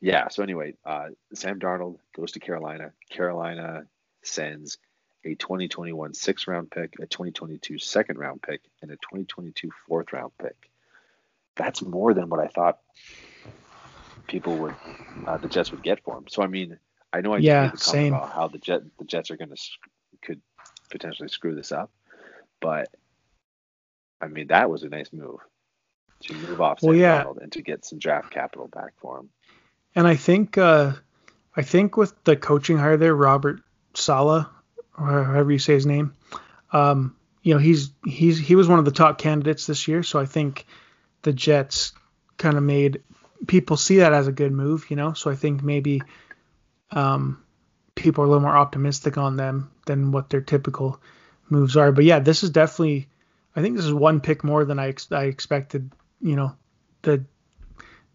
[0.00, 0.28] yeah.
[0.28, 2.92] So anyway, uh, Sam Darnold goes to Carolina.
[3.10, 3.84] Carolina
[4.22, 4.78] sends
[5.24, 10.32] a 2021 sixth round pick, a 2022 second round pick, and a 2022 fourth round
[10.40, 10.70] pick.
[11.56, 12.78] That's more than what I thought
[14.28, 14.76] people would,
[15.26, 16.26] uh, the Jets would get for him.
[16.28, 16.78] So I mean,
[17.12, 19.56] I know I Yeah, made the about how the Jet the Jets are going to
[20.22, 20.40] could
[20.90, 21.90] potentially screw this up,
[22.60, 22.88] but
[24.20, 25.40] I mean that was a nice move
[26.20, 27.24] to move off Sam Well, yeah.
[27.24, 29.30] Darnold and to get some draft capital back for him.
[29.94, 30.92] And I think uh,
[31.56, 33.60] I think with the coaching hire there, Robert
[33.94, 34.50] Sala,
[34.98, 36.14] or however you say his name,
[36.72, 40.02] um, you know, he's he's he was one of the top candidates this year.
[40.02, 40.66] So I think
[41.22, 41.92] the Jets
[42.36, 43.02] kind of made
[43.46, 45.14] people see that as a good move, you know.
[45.14, 46.02] So I think maybe
[46.90, 47.42] um,
[47.94, 51.00] people are a little more optimistic on them than what their typical
[51.48, 51.92] moves are.
[51.92, 53.08] But yeah, this is definitely.
[53.58, 55.90] I think this is one pick more than I ex- I expected.
[56.20, 56.56] You know,
[57.02, 57.24] the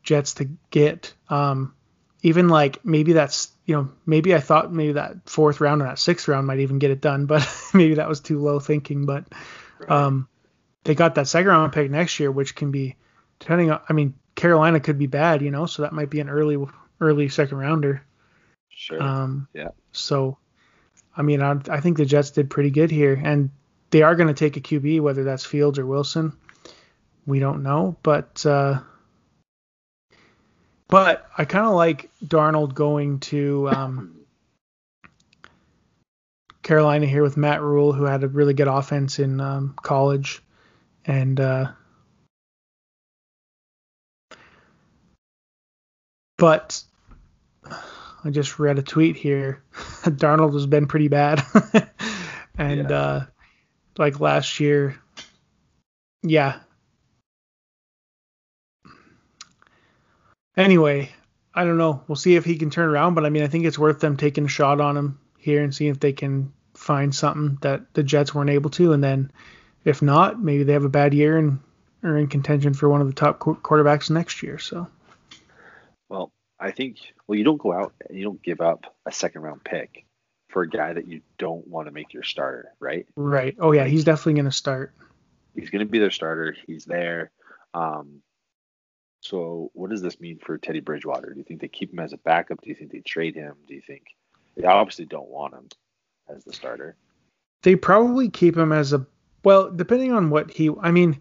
[0.02, 1.14] Jets to get.
[1.30, 1.74] Um,
[2.22, 6.00] even like maybe that's you know maybe I thought maybe that fourth round or that
[6.00, 9.06] sixth round might even get it done, but maybe that was too low thinking.
[9.06, 9.26] But
[9.90, 10.28] um,
[10.86, 12.96] they got that second round pick next year, which can be
[13.40, 13.82] depending on.
[13.90, 16.58] I mean, Carolina could be bad, you know, so that might be an early
[17.02, 18.04] early second rounder.
[18.70, 19.02] Sure.
[19.02, 19.70] Um, Yeah.
[19.92, 20.38] So,
[21.16, 23.50] I mean, I, I think the Jets did pretty good here, and
[23.94, 26.34] they are going to take a QB, whether that's Fields or Wilson.
[27.28, 28.80] We don't know, but uh,
[30.88, 34.16] but I kind of like Darnold going to um,
[36.64, 40.42] Carolina here with Matt Rhule, who had a really good offense in um, college,
[41.06, 41.68] and uh,
[46.40, 46.82] but
[48.26, 49.62] I just read a tweet here.
[50.04, 51.44] Darnold has been pretty bad,
[52.58, 52.98] and Yeah.
[52.98, 53.26] uh,
[53.98, 55.00] like last year,
[56.22, 56.60] yeah.
[60.56, 61.12] Anyway,
[61.54, 62.04] I don't know.
[62.08, 64.18] We'll see if he can turn around, but I mean, I think it's worth them
[64.18, 68.04] taking a shot on him here and seeing if they can find something that the
[68.04, 69.32] Jets weren't able to, and then
[69.84, 71.60] if not, maybe they have a bad year and
[72.04, 74.60] are in contention for one of the top qu- quarterbacks next year.
[74.60, 74.88] So
[76.10, 79.42] Well, I think well you don't go out and you don't give up a second
[79.42, 80.06] round pick
[80.54, 83.06] for a guy that you don't want to make your starter, right?
[83.16, 83.56] right.
[83.60, 84.94] Oh yeah, he's definitely going to start.
[85.56, 86.56] He's going to be their starter.
[86.66, 87.32] He's there.
[87.74, 88.22] Um,
[89.22, 91.32] so what does this mean for Teddy Bridgewater?
[91.32, 92.62] Do you think they keep him as a backup?
[92.62, 93.56] Do you think they trade him?
[93.68, 94.04] Do you think
[94.56, 95.68] they obviously don't want him
[96.30, 96.96] as the starter?
[97.64, 99.06] They probably keep him as a
[99.44, 100.70] well, depending on what he.
[100.82, 101.20] I mean,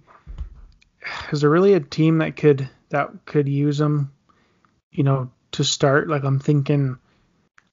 [1.30, 4.12] is there really a team that could that could use him?
[4.90, 6.08] You know, to start.
[6.08, 6.98] Like I'm thinking,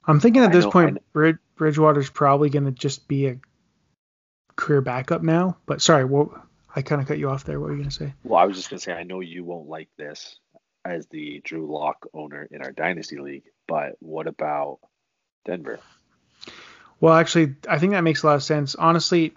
[0.05, 3.37] I'm thinking at I this know- point, Brid- Bridgewater's probably going to just be a
[4.55, 5.57] career backup now.
[5.65, 6.29] But sorry, what
[6.73, 7.59] I kind of cut you off there.
[7.59, 8.13] What were you going to say?
[8.23, 10.39] Well, I was just going to say I know you won't like this
[10.85, 14.79] as the Drew Lock owner in our dynasty league, but what about
[15.45, 15.79] Denver?
[17.01, 18.75] Well, actually, I think that makes a lot of sense.
[18.75, 19.33] Honestly,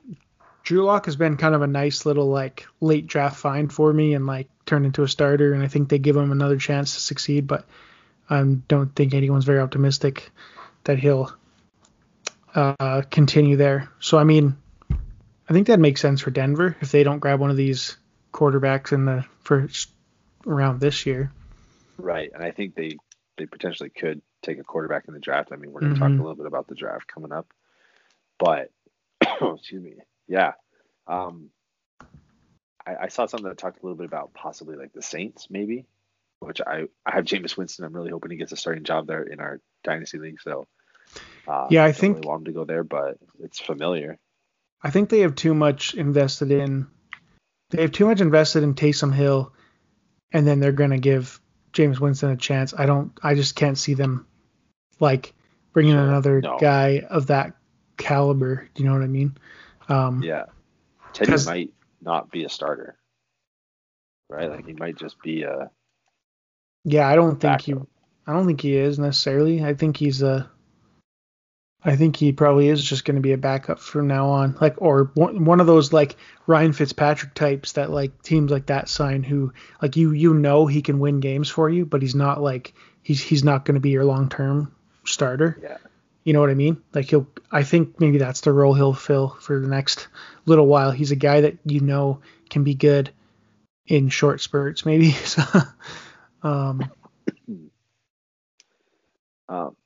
[0.62, 4.14] Drew Lock has been kind of a nice little like late draft find for me
[4.14, 7.00] and like turned into a starter, and I think they give him another chance to
[7.00, 7.48] succeed.
[7.48, 7.66] But
[8.30, 10.30] I don't think anyone's very optimistic
[10.84, 11.32] that he'll
[12.54, 13.88] uh, continue there.
[14.00, 14.56] So I mean,
[14.90, 17.96] I think that makes sense for Denver if they don't grab one of these
[18.32, 19.90] quarterbacks in the first
[20.44, 21.32] round this year.
[21.98, 22.96] Right, and I think they
[23.38, 25.50] they potentially could take a quarterback in the draft.
[25.52, 26.18] I mean, we're going to talk Mhm.
[26.18, 27.46] a little bit about the draft coming up,
[28.38, 28.70] but
[29.20, 29.94] excuse me,
[30.26, 30.52] yeah.
[31.06, 31.50] Um,
[32.84, 35.86] I, I saw something that talked a little bit about possibly like the Saints, maybe,
[36.40, 37.84] which I I have Jameis Winston.
[37.84, 40.40] I'm really hoping he gets a starting job there in our dynasty league.
[40.40, 40.66] So
[41.46, 44.18] uh, Yeah, I think- really want to go there, but it's familiar.
[44.82, 46.86] I think they have too much invested in.
[47.70, 49.52] They have too much invested in Taysom Hill,
[50.32, 51.40] and then they're gonna give
[51.72, 52.74] Jameis Winston a chance.
[52.76, 53.12] I don't.
[53.22, 54.26] I just can't see them
[55.00, 55.34] like
[55.72, 56.02] bringing Sure.
[56.02, 56.58] another No.
[56.58, 57.56] guy of that
[57.96, 58.68] caliber.
[58.74, 59.36] Do you know what I mean?
[59.88, 60.46] Um, Yeah,
[61.12, 62.96] Teddy might not be a starter,
[64.28, 64.50] right?
[64.50, 65.70] Like he might just be a
[66.84, 67.74] yeah, I don't think he.
[68.26, 69.64] I don't think he is necessarily.
[69.64, 70.50] I think he's a.
[71.84, 74.80] I think he probably is just going to be a backup from now on, like
[74.80, 76.16] or one, one of those like
[76.46, 80.82] Ryan Fitzpatrick types that like teams like that sign who like you you know he
[80.82, 83.90] can win games for you, but he's not like he's he's not going to be
[83.90, 85.58] your long term starter.
[85.60, 85.78] Yeah.
[86.24, 86.80] You know what I mean?
[86.94, 90.06] Like he'll I think maybe that's the role he'll fill for the next
[90.46, 90.92] little while.
[90.92, 93.10] He's a guy that you know can be good
[93.86, 95.10] in short spurts, maybe.
[95.24, 95.42] So,
[96.42, 96.90] um,
[99.48, 99.76] Um,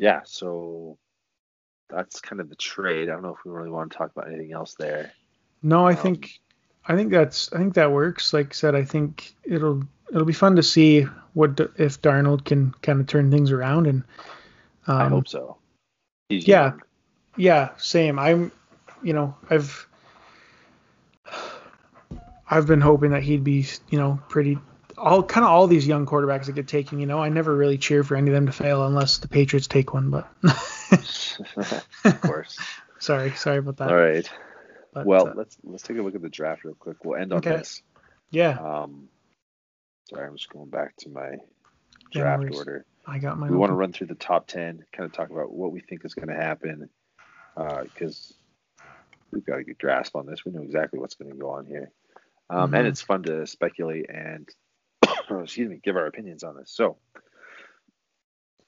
[0.00, 0.98] yeah, so
[1.88, 3.08] that's kind of the trade.
[3.08, 5.12] I don't know if we really want to talk about anything else there.
[5.62, 6.40] No, I Um, think
[6.86, 8.32] I think that's I think that works.
[8.32, 11.02] Like I said, I think it'll it'll be fun to see
[11.34, 14.04] what if Darnold can kind of turn things around and.
[14.86, 15.58] Um, I hope so.
[16.30, 16.82] He's yeah, young.
[17.36, 18.18] yeah, same.
[18.18, 18.50] I'm,
[19.02, 19.86] you know, I've
[22.50, 24.58] I've been hoping that he'd be, you know, pretty
[25.00, 26.98] all kind of all these young quarterbacks that get taken.
[26.98, 29.66] You know, I never really cheer for any of them to fail unless the Patriots
[29.66, 30.10] take one.
[30.10, 30.28] But
[32.04, 32.58] of course.
[32.98, 33.88] sorry, sorry about that.
[33.88, 34.30] All right.
[34.92, 37.04] But, well, uh, let's let's take a look at the draft real quick.
[37.04, 37.56] We'll end on okay.
[37.56, 37.82] this.
[38.30, 38.58] Yeah.
[38.58, 39.08] Um,
[40.08, 41.36] sorry, I'm just going back to my
[42.12, 42.84] draft yeah, order.
[43.06, 43.48] I got my.
[43.48, 46.04] We want to run through the top ten, kind of talk about what we think
[46.04, 46.90] is going to happen,
[47.56, 48.34] because
[48.80, 48.84] uh,
[49.30, 50.44] we've got a good grasp on this.
[50.44, 51.90] We know exactly what's going to go on here,
[52.48, 52.74] um, mm-hmm.
[52.74, 54.48] and it's fun to speculate and,
[55.38, 56.70] excuse me, give our opinions on this.
[56.70, 56.96] So,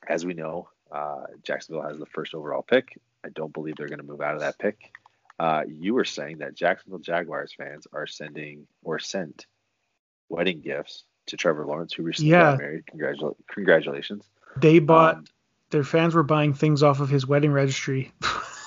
[0.07, 2.99] as we know, uh, Jacksonville has the first overall pick.
[3.25, 4.93] I don't believe they're going to move out of that pick.
[5.39, 9.47] Uh, you were saying that Jacksonville Jaguars fans are sending or sent
[10.29, 12.53] wedding gifts to Trevor Lawrence, who recently yeah.
[12.53, 12.85] got married.
[12.87, 14.25] Congratul- congratulations.
[14.57, 15.17] They bought.
[15.17, 15.25] Um,
[15.71, 18.13] their fans were buying things off of his wedding registry.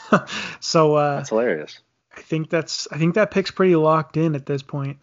[0.59, 1.79] so uh, that's hilarious.
[2.15, 2.87] I think that's.
[2.91, 4.97] I think that pick's pretty locked in at this point.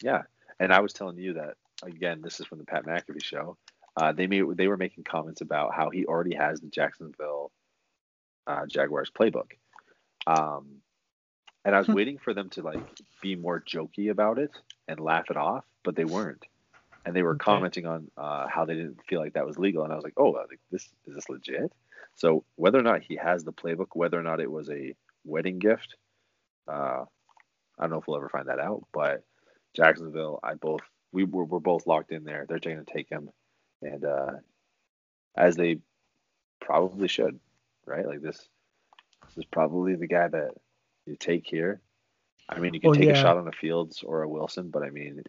[0.00, 0.22] Yeah,
[0.64, 2.20] and I was telling you that again.
[2.22, 3.56] This is from the Pat McAfee show.
[3.96, 7.52] Uh, they made they were making comments about how he already has the Jacksonville
[8.46, 9.52] uh, Jaguars playbook.
[10.26, 10.76] Um,
[11.64, 11.94] and I was hmm.
[11.94, 12.80] waiting for them to like
[13.22, 14.50] be more jokey about it
[14.88, 16.44] and laugh it off, but they weren't.
[17.06, 17.44] And they were okay.
[17.44, 20.14] commenting on uh, how they didn't feel like that was legal, and I was like,
[20.16, 21.70] "Oh, like, this is this legit?"
[22.14, 24.94] So whether or not he has the playbook, whether or not it was a
[25.26, 25.96] wedding gift,
[26.66, 27.04] uh,
[27.78, 28.86] I don't know if we'll ever find that out.
[28.92, 29.24] But
[29.74, 30.82] Jacksonville, I both
[31.12, 32.46] we were we're both locked in there.
[32.48, 33.30] They're going to take him,
[33.82, 34.32] and uh,
[35.36, 35.78] as they
[36.60, 37.38] probably should,
[37.86, 38.06] right?
[38.06, 38.48] Like this
[39.36, 40.52] is probably the guy that
[41.06, 41.80] you take here.
[42.48, 43.12] I mean, you can well, take yeah.
[43.12, 45.22] a shot on a Fields or a Wilson, but I mean,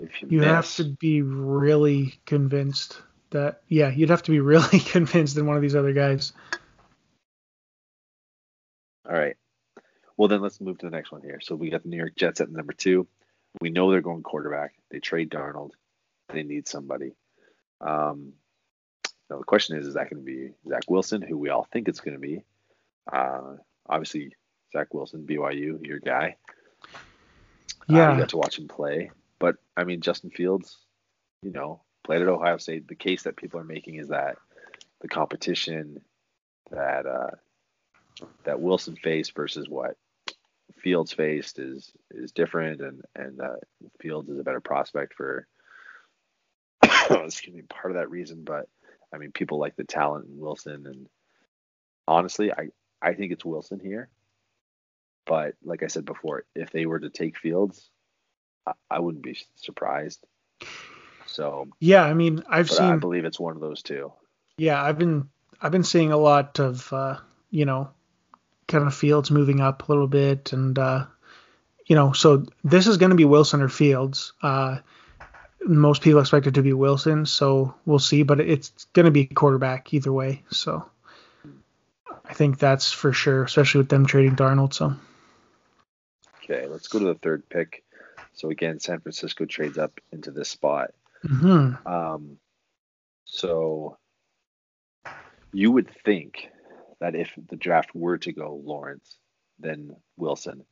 [0.00, 4.40] if you, you miss, have to be really convinced that yeah, you'd have to be
[4.40, 6.32] really convinced in one of these other guys.
[9.08, 9.36] All right.
[10.20, 11.40] Well, then let's move to the next one here.
[11.40, 13.06] So we got the New York Jets at number two.
[13.62, 14.74] We know they're going quarterback.
[14.90, 15.70] They trade Darnold.
[16.28, 17.14] They need somebody.
[17.80, 18.34] Um,
[19.30, 21.88] now the question is, is that going to be Zach Wilson, who we all think
[21.88, 22.42] it's going to be?
[23.10, 23.56] Uh,
[23.88, 24.36] obviously,
[24.74, 26.36] Zach Wilson, BYU, your guy.
[27.88, 29.12] Yeah, uh, you got to watch him play.
[29.38, 30.76] But I mean, Justin Fields,
[31.42, 32.88] you know, played at Ohio State.
[32.88, 34.36] The case that people are making is that
[35.00, 36.02] the competition
[36.70, 39.96] that uh, that Wilson faced versus what
[40.82, 43.56] Fields faced is is different, and and uh,
[44.00, 45.46] Fields is a better prospect for
[47.10, 48.44] excuse me part of that reason.
[48.44, 48.68] But
[49.12, 51.06] I mean, people like the talent in Wilson, and
[52.06, 52.68] honestly, I
[53.02, 54.08] I think it's Wilson here.
[55.26, 57.88] But like I said before, if they were to take Fields,
[58.66, 60.24] I, I wouldn't be surprised.
[61.26, 62.86] So yeah, I mean, I've seen.
[62.86, 64.12] I believe it's one of those two.
[64.56, 65.28] Yeah, I've been
[65.60, 67.18] I've been seeing a lot of uh,
[67.50, 67.90] you know
[68.70, 71.06] kind of Fields moving up a little bit, and uh,
[71.86, 74.32] you know, so this is going to be Wilson or Fields.
[74.42, 74.78] Uh,
[75.62, 78.22] most people expect it to be Wilson, so we'll see.
[78.22, 80.42] But it's going to be quarterback either way.
[80.50, 80.88] So
[82.24, 84.72] I think that's for sure, especially with them trading Darnold.
[84.72, 84.94] So
[86.44, 87.84] okay, let's go to the third pick.
[88.32, 90.92] So again, San Francisco trades up into this spot.
[91.24, 91.86] Mm-hmm.
[91.86, 92.38] Um,
[93.24, 93.98] so
[95.52, 96.48] you would think
[97.00, 99.18] that if the draft were to go Lawrence,
[99.58, 100.64] then Wilson,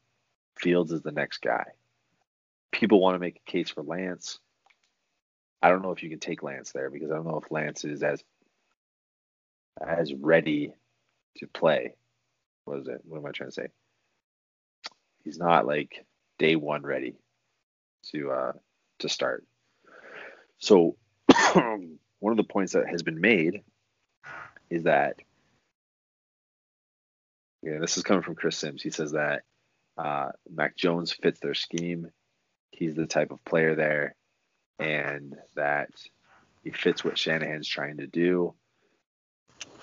[0.59, 1.64] Fields is the next guy.
[2.73, 4.38] People want to make a case for Lance.
[5.62, 7.85] I don't know if you can take Lance there because I don't know if Lance
[7.85, 8.22] is as
[9.81, 10.72] as ready
[11.39, 11.95] to play.
[12.64, 13.01] What is it?
[13.05, 13.68] What am I trying to say?
[15.24, 16.05] He's not like
[16.39, 17.14] day one ready
[18.12, 18.53] to uh
[19.01, 19.45] to start.
[20.59, 20.97] So
[21.55, 21.99] one
[22.33, 23.62] of the points that has been made
[24.70, 25.16] is that
[27.63, 28.83] yeah, this is coming from Chris Sims.
[28.83, 29.43] He says that
[29.97, 32.11] uh, Mac Jones fits their scheme.
[32.71, 34.15] He's the type of player there
[34.79, 35.91] and that
[36.63, 38.55] he fits what Shanahan's trying to do.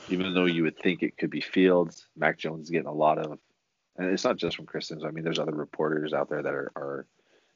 [0.07, 3.17] Even though you would think it could be Fields, Mac Jones is getting a lot
[3.17, 3.39] of,
[3.97, 5.03] and it's not just from Chris Sims.
[5.03, 7.07] I mean, there's other reporters out there that are, are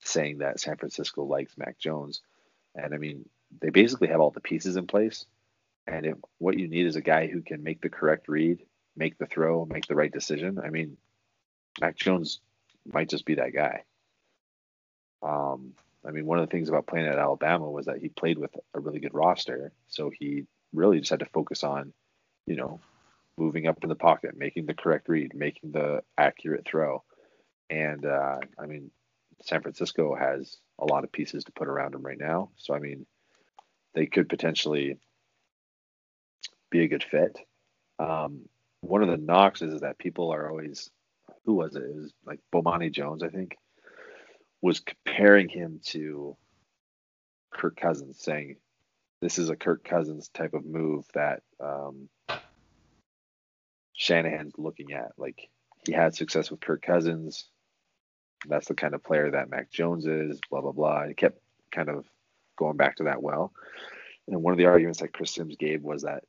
[0.04, 2.22] saying that San Francisco likes Mac Jones.
[2.76, 3.30] And I mean,
[3.62, 5.26] they basically have all the pieces in place.
[5.88, 8.60] And if what you need is a guy who can make the correct read,
[8.96, 10.98] make the throw, make the right decision, I mean,
[11.80, 12.40] Mac Jones
[12.86, 13.84] might just be that guy.
[15.22, 15.74] Um,
[16.06, 18.52] I mean, one of the things about playing at Alabama was that he played with
[18.74, 21.94] a really good roster, so he really just had to focus on,
[22.46, 22.80] you know,
[23.38, 27.04] moving up in the pocket, making the correct read, making the accurate throw,
[27.70, 28.92] and uh, I mean,
[29.42, 32.50] San Francisco has a lot of pieces to put around him right now.
[32.58, 33.06] So I mean,
[33.94, 34.98] they could potentially
[36.70, 37.38] be a good fit.
[37.98, 38.48] Um,
[38.82, 40.90] one of the knocks is that people are always,
[41.46, 41.84] who was it?
[41.84, 43.58] It was like Bomani Jones, I think,
[44.62, 46.36] was comparing him to
[47.52, 48.58] Kirk Cousins, saying
[49.22, 52.10] this is a Kirk Cousins type of move that um,
[53.94, 55.12] Shanahan's looking at.
[55.18, 55.50] Like
[55.86, 57.46] he had success with Kirk Cousins.
[58.48, 60.40] That's the kind of player that Mac Jones is.
[60.50, 61.08] Blah blah blah.
[61.08, 61.40] He kept
[61.72, 62.06] kind of
[62.58, 63.52] going back to that well.
[64.28, 66.24] And one of the arguments that Chris Sims gave was that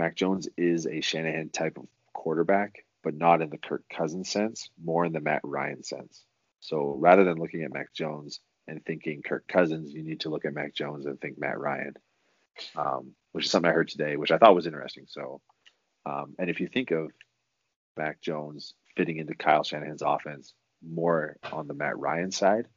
[0.00, 4.70] Mac Jones is a Shanahan type of quarterback, but not in the Kirk Cousins sense,
[4.82, 6.24] more in the Matt Ryan sense.
[6.60, 10.46] So rather than looking at Mac Jones and thinking Kirk Cousins, you need to look
[10.46, 11.96] at Mac Jones and think Matt Ryan,
[12.74, 15.04] um, which is something I heard today, which I thought was interesting.
[15.06, 15.42] So,
[16.06, 17.10] um, and if you think of
[17.94, 22.68] Mac Jones fitting into Kyle Shanahan's offense more on the Matt Ryan side,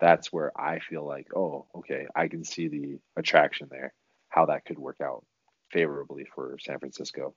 [0.00, 3.92] that's where I feel like, oh, okay, I can see the attraction there,
[4.28, 5.24] how that could work out
[5.70, 7.34] favorably for San Francisco.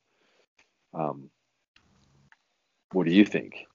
[0.94, 1.30] Um,
[2.92, 3.68] what do you think?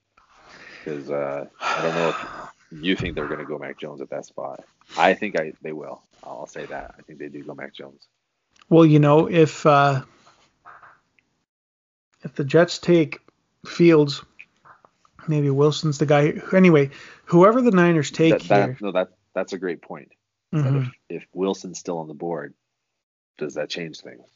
[0.85, 4.11] Because uh, I don't know if you think they're going to go Mac Jones at
[4.11, 4.65] that spot.
[4.97, 6.03] I think I they will.
[6.23, 6.95] I'll say that.
[6.99, 8.07] I think they do go Mac Jones.
[8.69, 10.03] Well, you know, if uh,
[12.23, 13.21] if the Jets take
[13.67, 14.23] Fields,
[15.27, 16.35] maybe Wilson's the guy.
[16.53, 16.91] Anyway,
[17.25, 18.79] whoever the Niners take that, that, here.
[18.81, 20.13] No, that that's a great point.
[20.55, 20.87] Mhm.
[21.09, 22.55] If, if Wilson's still on the board,
[23.37, 24.27] does that change things?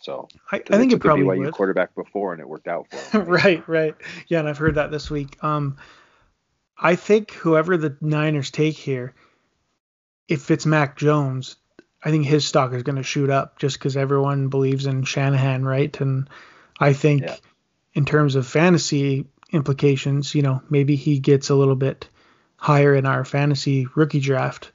[0.00, 1.54] So I, I think it probably BYU would.
[1.54, 3.26] quarterback before and it worked out for him.
[3.28, 3.94] right, right.
[4.28, 5.42] Yeah, and I've heard that this week.
[5.44, 5.76] Um,
[6.78, 9.14] I think whoever the Niners take here,
[10.28, 11.56] if it's Mac Jones,
[12.02, 15.64] I think his stock is going to shoot up just because everyone believes in Shanahan,
[15.64, 16.00] right?
[16.00, 16.30] And
[16.78, 17.36] I think Yeah.
[17.92, 22.08] in terms of fantasy implications, you know, maybe he gets a little bit
[22.56, 24.70] higher in our fantasy rookie draft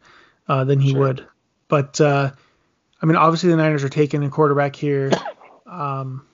[0.47, 0.99] uh, than he Sure.
[0.99, 1.25] would.
[1.67, 2.31] But uh,
[3.01, 5.11] I mean, obviously the Niners are taking a quarterback here.
[5.67, 6.27] Um,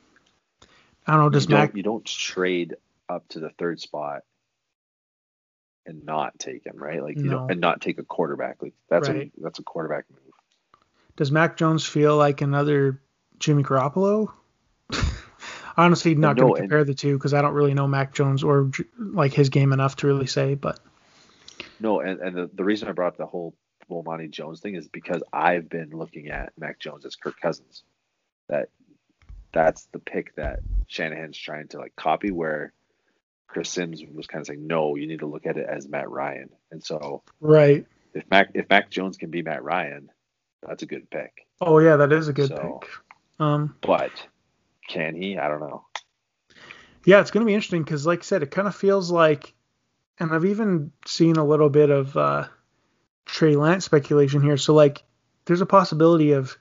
[1.07, 1.30] I don't know.
[1.30, 2.76] Does you Mac don't you don't trade
[3.07, 4.24] up to the third spot
[5.86, 7.01] and not take him, right?
[7.01, 7.32] Like you No.
[7.39, 8.62] don't and not take a quarterback.
[8.62, 9.32] Like that's Right.
[9.38, 10.34] a that's a quarterback move.
[11.16, 13.01] Does Mac Jones feel like another
[13.39, 14.32] Jimmy Garoppolo?
[15.78, 18.14] Honestly, not No, going to and- compare the two because I don't really know Mac
[18.14, 20.55] Jones or like his game enough to really say.
[20.55, 20.80] But
[21.80, 23.55] No, and, and the, the reason I brought up the whole
[23.91, 27.83] Bomani Jones thing is because I've been looking at Mac Jones as Kirk Cousins.
[28.49, 28.69] That
[29.53, 32.73] that's the pick that Shanahan's trying to like copy where
[33.47, 36.09] Chris Sims was kind of saying, No, you need to look at it as Matt
[36.09, 36.49] Ryan.
[36.71, 37.85] And so right.
[38.13, 40.09] if Mac if Mac Jones can be Matt Ryan,
[40.65, 41.45] that's a good pick.
[41.59, 42.89] Oh yeah, that is a good So- pick.
[43.39, 44.11] Um, But
[44.87, 45.37] can he?
[45.37, 45.85] I don't know.
[47.05, 49.53] yeah, it's going to be interesting because, like I said, it kind of feels like,
[50.19, 52.47] and I've even seen a little bit of uh,
[53.26, 54.57] Trey Lance speculation here.
[54.57, 55.03] So like,
[55.45, 56.57] there's a possibility of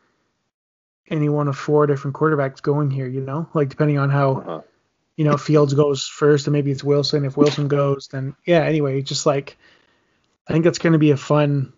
[1.09, 3.07] any one of four different quarterbacks going here.
[3.07, 4.61] You know, like depending on how Uh-huh.
[5.17, 7.25] you know, Fields goes first, and maybe it's Wilson.
[7.25, 8.61] If Wilson goes, then yeah.
[8.63, 9.57] Anyway, just like
[10.49, 11.73] I think that's going to be a fun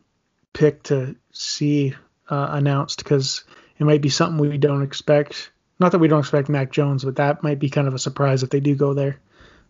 [0.53, 1.95] pick to see
[2.29, 3.45] uh, announced because
[3.79, 5.51] it might be something we don't expect.
[5.81, 8.43] Not that we don't expect Mac Jones, but that might be kind of a surprise
[8.43, 9.19] if they do go there.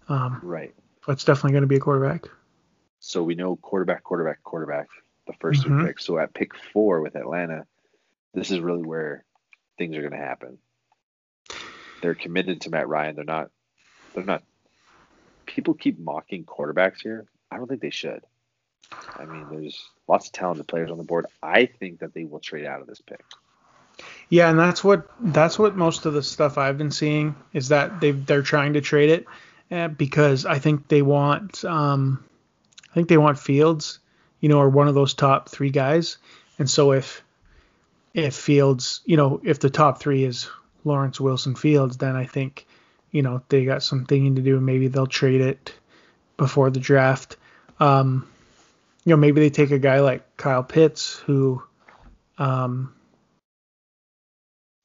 [0.09, 0.75] Um, Right.
[1.07, 2.27] but it's definitely going to be a quarterback.
[3.01, 4.89] So we know quarterback, quarterback, quarterback,
[5.27, 5.65] the 1st Mhm.
[5.65, 6.05] three picks.
[6.05, 7.67] So at pick four with Atlanta,
[8.35, 9.25] this is really where
[9.79, 10.59] things are going to happen.
[12.01, 13.15] They're committed to Matt Ryan.
[13.15, 13.51] They're not.
[14.15, 14.43] They're not.
[15.47, 17.27] People keep mocking quarterbacks here.
[17.51, 18.23] I don't think they should.
[19.17, 21.27] I mean, there's lots of talented players on the board.
[21.43, 23.23] I think that they will trade out of this pick.
[24.29, 28.01] Yeah, and that's what that's what most of the stuff I've been seeing is that
[28.01, 29.27] they they're trying to trade it
[29.71, 32.25] uh, because I think they want um,
[32.91, 33.99] I think they want Fields,
[34.43, 36.19] you know, are one of those top three guys.
[36.59, 37.25] And so if
[38.13, 40.51] if Fields, you know, if the top three is
[40.85, 42.67] Lawrence Wilson Fields, then I think
[43.11, 44.57] you know they got some thinking to do.
[44.57, 45.73] and Maybe they'll trade it
[46.37, 47.37] before the draft.
[47.81, 48.29] Um,
[49.05, 51.63] you know, maybe they take a guy like Kyle Pitts who.
[52.37, 52.93] Um,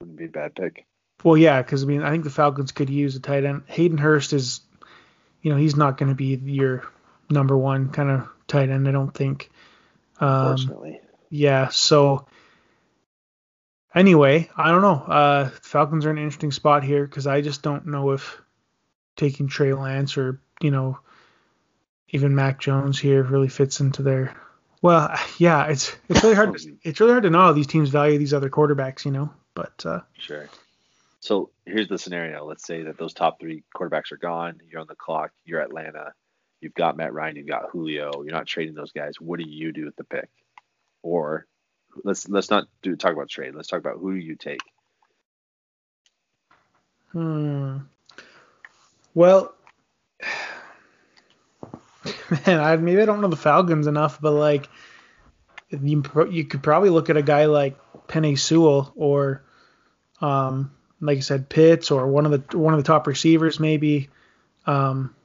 [0.02, 0.86] Wouldn't be a bad pick.
[1.24, 3.64] Well, yeah, because I mean, I think the Falcons could use a tight end.
[3.66, 4.62] Hayden Hurst is,
[5.42, 6.84] you know, he's not going to be your
[7.30, 8.88] number one kind of tight end.
[8.88, 9.50] I don't think.
[10.20, 11.70] Um, Unfortunately, yeah.
[11.70, 12.28] So
[13.94, 15.14] anyway, I don't know.
[15.14, 18.42] Uh, Falcons are in an interesting spot here because I just don't know if
[19.16, 21.00] taking Trey Lance or you know
[22.10, 24.36] even Mac Jones here really fits into their.
[24.82, 26.58] Well, yeah, it's it's really hard.
[26.58, 29.32] To, it's really hard to know how these teams value these other quarterbacks, you know.
[29.54, 30.50] But uh, sure.
[31.20, 32.46] So here's the scenario.
[32.46, 34.62] Let's say that those top three quarterbacks are gone.
[34.70, 35.32] You're on the clock.
[35.44, 36.14] You're Atlanta.
[36.62, 38.24] You've got Matt Ryan, you've got Julio.
[38.24, 39.20] You're not trading those guys.
[39.20, 40.30] What do you do with the pick?
[41.04, 41.46] Or
[42.04, 43.54] let's let's not do talk about trade.
[43.56, 44.62] Let's talk about who do you take.
[47.12, 47.78] Hmm.
[49.14, 49.54] Well,
[52.46, 54.68] man, I maybe I don't know the Falcons enough, but like
[55.70, 57.78] you you could probably look at a guy like
[58.08, 59.44] Penei Sewell or
[60.22, 64.10] um like I said Pitts or one of the one of the top receivers maybe.
[64.66, 65.16] Um,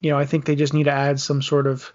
[0.00, 1.92] you know, I think they just need to add some sort of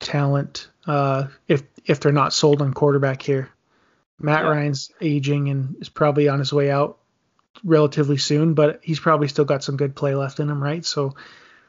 [0.00, 3.50] talent uh, if if they're not sold on quarterback here.
[4.18, 4.50] Matt yeah.
[4.50, 6.98] Ryan's aging and is probably on his way out
[7.64, 10.84] relatively soon, but he's probably still got some good play left in him, right?
[10.84, 11.14] So,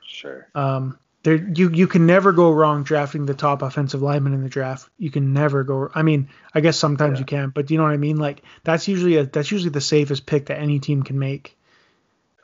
[0.05, 0.47] sure.
[0.55, 4.49] Um, there you you can never go wrong drafting the top offensive lineman in the
[4.49, 4.89] draft.
[4.97, 5.89] You can never go.
[5.93, 7.19] I mean, I guess sometimes yeah.
[7.19, 8.17] you can, but you know what I mean.
[8.17, 11.57] Like that's usually a that's usually the safest pick that any team can make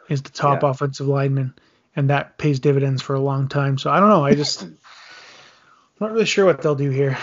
[0.09, 0.71] is the top yeah.
[0.71, 1.53] offensive lineman,
[1.95, 3.77] and that pays dividends for a long time.
[3.77, 4.25] So I don't know.
[4.25, 4.77] I just I'm
[5.99, 7.17] not really sure what they'll do here.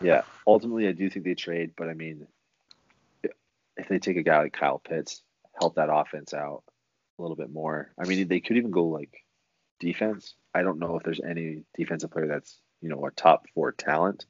[0.00, 2.26] Yeah, ultimately I do think they trade, but I mean,
[3.76, 5.22] if they take a guy like Kyle Pitts,
[5.58, 6.62] help that offense out
[7.18, 7.92] a little bit more.
[7.98, 9.24] I mean, they could even go like
[9.78, 10.34] defense.
[10.54, 14.26] I don't know if there's any defensive player that's you know a top four talent.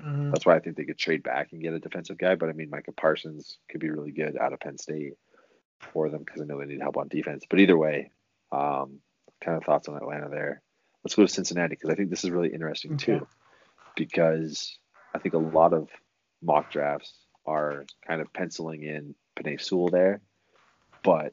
[0.00, 0.30] Mm-hmm.
[0.30, 2.36] That's why I think they could trade back and get a defensive guy.
[2.36, 5.14] But I mean, Micah Parsons could be really good out of Penn State
[5.80, 7.44] for them because I know they need help on defense.
[7.48, 8.10] But either way,
[8.52, 9.00] um,
[9.42, 10.62] kind of thoughts on Atlanta there.
[11.04, 13.18] Let's go to Cincinnati because I think this is really interesting okay.
[13.18, 13.28] too,
[13.96, 14.78] because
[15.14, 15.88] I think a lot of
[16.42, 17.12] mock drafts
[17.46, 20.20] are kind of penciling in Penei Sewell there,
[21.02, 21.32] but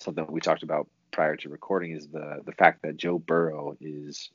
[0.00, 4.30] something we talked about prior to recording is the the fact that Joe Burrow is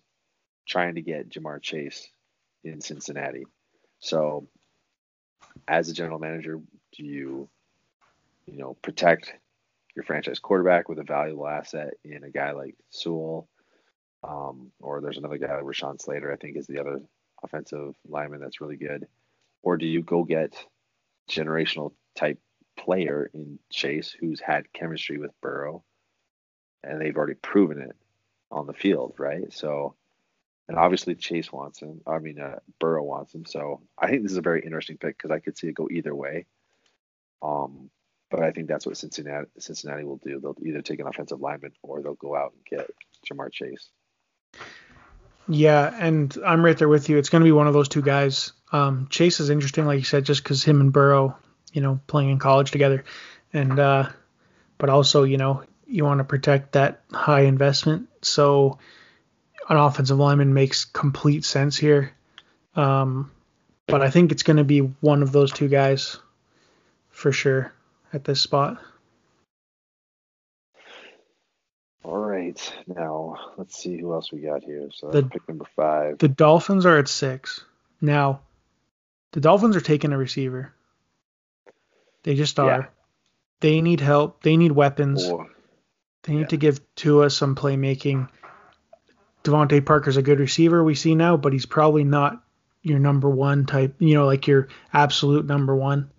[0.68, 2.08] trying to get Ja'Marr Chase
[2.64, 3.46] in Cincinnati.
[4.00, 4.48] So,
[5.68, 6.62] as a general manager,
[6.94, 7.50] do you
[8.46, 9.34] you know protect
[10.00, 13.50] your franchise quarterback with a valuable asset in a guy like Sewell?
[14.24, 17.02] Um, or there's another guy, Rashawn Slater, I think is the other
[17.44, 19.08] offensive lineman that's really good.
[19.62, 20.54] Or do you go get
[21.30, 22.40] generational type
[22.78, 25.84] player in Chase who's had chemistry with Burrow
[26.82, 27.96] and they've already proven it
[28.52, 29.52] on the field, right?
[29.52, 29.96] So,
[30.70, 32.02] and obviously Chase wants him.
[32.08, 33.46] I mean, uh, Burrow wants him.
[33.46, 35.90] So I think this is a very interesting pick because I could see it go
[35.92, 36.46] either way.
[37.42, 37.90] Um,
[38.30, 40.40] but I think that's what Cincinnati Cincinnati will do.
[40.40, 42.90] They'll either take an offensive lineman or they'll go out and get
[43.30, 43.90] Ja'Marr Chase.
[45.48, 47.18] Yeah, and I'm right there with you.
[47.18, 48.54] It's going to be one of those two guys.
[48.72, 51.36] Um, Chase is interesting, like you said, just because him and Burrow,
[51.74, 53.04] you know, playing in college together,
[53.52, 54.10] and uh,
[54.78, 58.10] but also, you know, you want to protect that high investment.
[58.22, 58.78] So
[59.68, 62.14] an offensive lineman makes complete sense here.
[62.76, 63.32] Um,
[63.88, 66.18] but I think it's going to be one of those two guys
[67.10, 67.74] for sure
[68.14, 68.78] at this spot.
[72.04, 74.90] All right, now let's see who else we got here.
[74.94, 76.18] So the, pick number five.
[76.18, 77.64] The Dolphins are at six.
[78.02, 78.42] Now,
[79.32, 80.74] the Dolphins are taking a receiver.
[82.24, 82.68] They just are.
[82.68, 82.86] Yeah.
[83.60, 84.42] They need help.
[84.42, 85.26] They need weapons.
[85.26, 85.48] Or,
[86.24, 86.48] they need yeah.
[86.48, 88.30] to give Tua some playmaking.
[89.44, 92.44] DeVante Parker's a good receiver we see now, but he's probably not
[92.82, 96.10] your number one type, you know, like your absolute number one.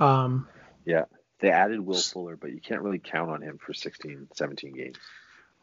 [0.00, 0.48] Um,
[0.84, 1.04] yeah.
[1.40, 4.96] They added Will Fuller, but you can't really count on him for 16, 17 games.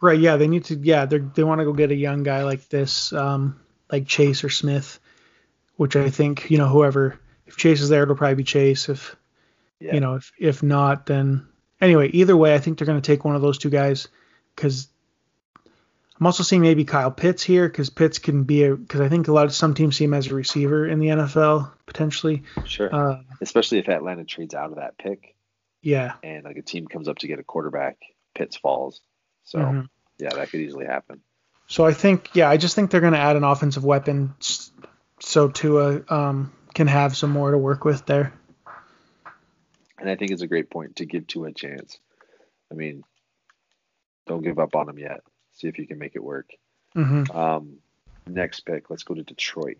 [0.01, 0.19] Right.
[0.19, 0.37] Yeah.
[0.37, 3.11] They need to, yeah, they they want to go get a young guy like this,
[3.13, 3.59] um,
[3.91, 4.99] like Chase or Smith,
[5.75, 8.89] which I think, you know, whoever, if Chase is there, it'll probably be Chase.
[8.89, 9.15] If,
[9.79, 9.93] yeah.
[9.93, 11.47] you know, if, if not, then
[11.81, 14.07] anyway, either way, I think they're going to take one of those two guys
[14.55, 14.87] because
[16.19, 19.27] I'm also seeing maybe Kyle Pitts here because Pitts can be a because I think
[19.27, 22.43] a lot of some teams see him as a receiver in the NFL potentially.
[22.65, 22.93] Sure.
[22.93, 25.34] Uh, Especially if Atlanta trades out of that pick.
[25.85, 26.13] Yeah.
[26.23, 27.97] And like a team comes up to get a quarterback,
[28.33, 29.01] Pitts falls.
[29.43, 29.81] So mm-hmm.
[30.17, 31.21] yeah, that could easily happen.
[31.67, 34.35] So I think yeah, I just think they're going to add an offensive weapon
[35.19, 38.33] so Tua um, can have some more to work with there
[40.05, 41.97] and I think it's a great point to give Tua a chance.
[42.71, 43.03] I mean,
[44.27, 45.21] don't give up on him yet.
[45.53, 46.49] See if you can make it work.
[46.95, 47.35] Mm-hmm.
[47.35, 47.77] Um,
[48.27, 49.79] next pick, let's go to Detroit.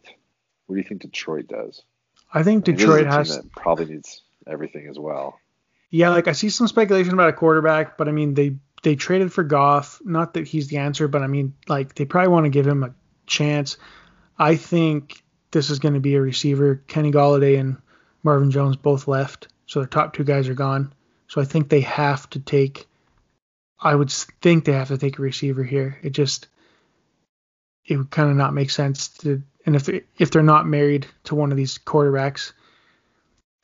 [0.66, 1.84] What do you think Detroit does?
[2.34, 5.40] I think Detroit I has probably needs everything as well.
[5.96, 9.32] Yeah, like I see some speculation about a quarterback, but I mean they they traded
[9.32, 10.02] for Goff.
[10.04, 12.84] Not that he's the answer, but I mean like they probably want to give him
[12.84, 12.94] a
[13.28, 13.78] chance.
[14.38, 16.84] I think this is going to be a receiver.
[16.88, 17.78] Kenny Golladay and
[18.24, 19.48] Marvin Jones both left.
[19.68, 20.92] So their top two guys are gone.
[21.30, 22.88] So I think they have to take.
[23.80, 25.98] I would think they have to take a receiver here.
[26.04, 26.50] It just
[27.86, 29.42] it would kind of not make sense to.
[29.66, 32.52] And if they, if they're not married to one of these quarterbacks,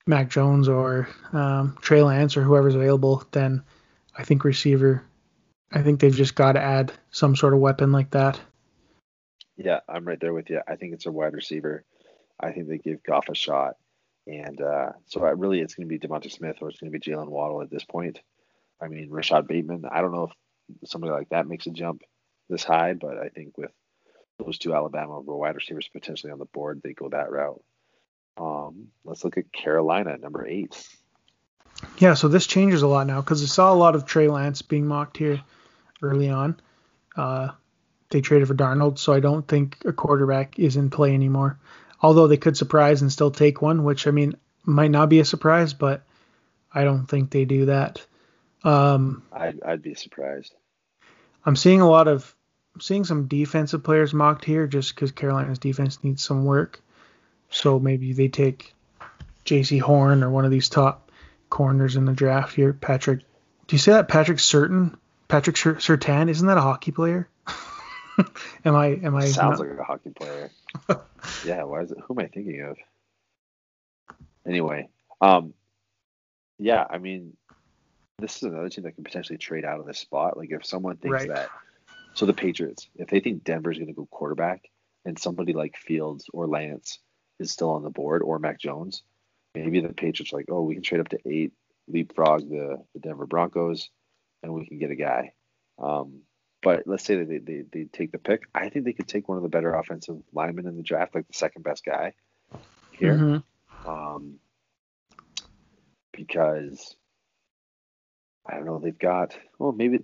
[0.06, 3.64] Mac Jones or um, Trey Lance or whoever's available, then
[4.18, 5.04] I think receiver
[5.74, 8.40] I think they've just got to add some sort of weapon like that.
[9.58, 10.62] Yeah, I'm right there with you.
[10.68, 11.84] I think it's a wide receiver.
[12.40, 13.76] I think they give Goff a shot.
[14.28, 16.98] And uh, so I really, it's going to be DeVonta Smith or it's going to
[16.98, 18.20] be Jaylen Waddle at this point.
[18.82, 19.86] I mean, Rashod Bateman.
[19.90, 20.32] I don't know
[20.82, 22.02] if somebody like that makes a jump
[22.50, 23.72] this high, but I think with
[24.40, 27.62] those two Alabama wide receivers potentially on the board, they go that route.
[28.38, 30.88] Um, let's look at Carolina, number eight.
[31.98, 34.62] Yeah, so this changes a lot now because I saw a lot of Trey Lance
[34.62, 35.42] being mocked here
[36.02, 36.60] early on.
[37.16, 37.50] Uh,
[38.10, 41.60] they traded for Darnold, so I don't think a quarterback is in play anymore.
[42.02, 45.26] Although they could surprise and still take one, which I mean might not be a
[45.26, 46.04] surprise, but
[46.74, 48.06] I don't think they do that.
[48.64, 50.54] Um, I'd, I'd be surprised.
[51.46, 52.36] I'm seeing a lot of
[52.76, 56.82] I'm seeing some defensive players mocked here just because Carolina's defense needs some work.
[57.52, 58.74] So maybe they take
[59.46, 61.12] Jaycee Horn or one of these top
[61.50, 62.74] corners in the draft here.
[62.74, 63.20] Patrick,
[63.68, 64.98] do you say that Patrick Certain?
[65.28, 66.30] Patrick Surtain?
[66.30, 67.30] Isn't that a hockey player?
[68.66, 68.88] am I?
[69.04, 69.26] Am I?
[69.26, 69.70] Sounds not...
[69.70, 70.50] like a hockey player.
[71.46, 71.64] yeah.
[71.64, 71.98] Why is it?
[72.06, 72.78] Who am I thinking of?
[74.48, 74.90] Anyway,
[75.20, 75.54] um,
[76.58, 76.86] yeah.
[76.90, 77.36] I mean,
[78.18, 80.38] this is another team that can potentially trade out of this spot.
[80.38, 81.30] Like if someone thinks right.
[81.30, 81.50] that,
[82.14, 84.70] so the Patriots, if they think Denver's going to go quarterback,
[85.06, 87.00] and somebody like Fields or Lance
[87.42, 89.04] is still on the board, or Mac Jones,
[89.54, 91.52] maybe the Patriots like, oh, we can trade up to eight,
[91.88, 93.90] leapfrog the, the Denver Broncos,
[94.42, 95.34] and we can get a guy.
[95.78, 96.22] Um,
[96.62, 98.44] but let's say that they, they, they take the pick.
[98.54, 101.28] I think they could take one of the better offensive linemen in the draft, like
[101.28, 102.14] the second best guy
[102.92, 103.16] here.
[103.16, 103.90] Mm-hmm.
[103.90, 104.36] Um,
[106.14, 106.96] because
[108.46, 110.00] I don't know, they've got, well, maybe,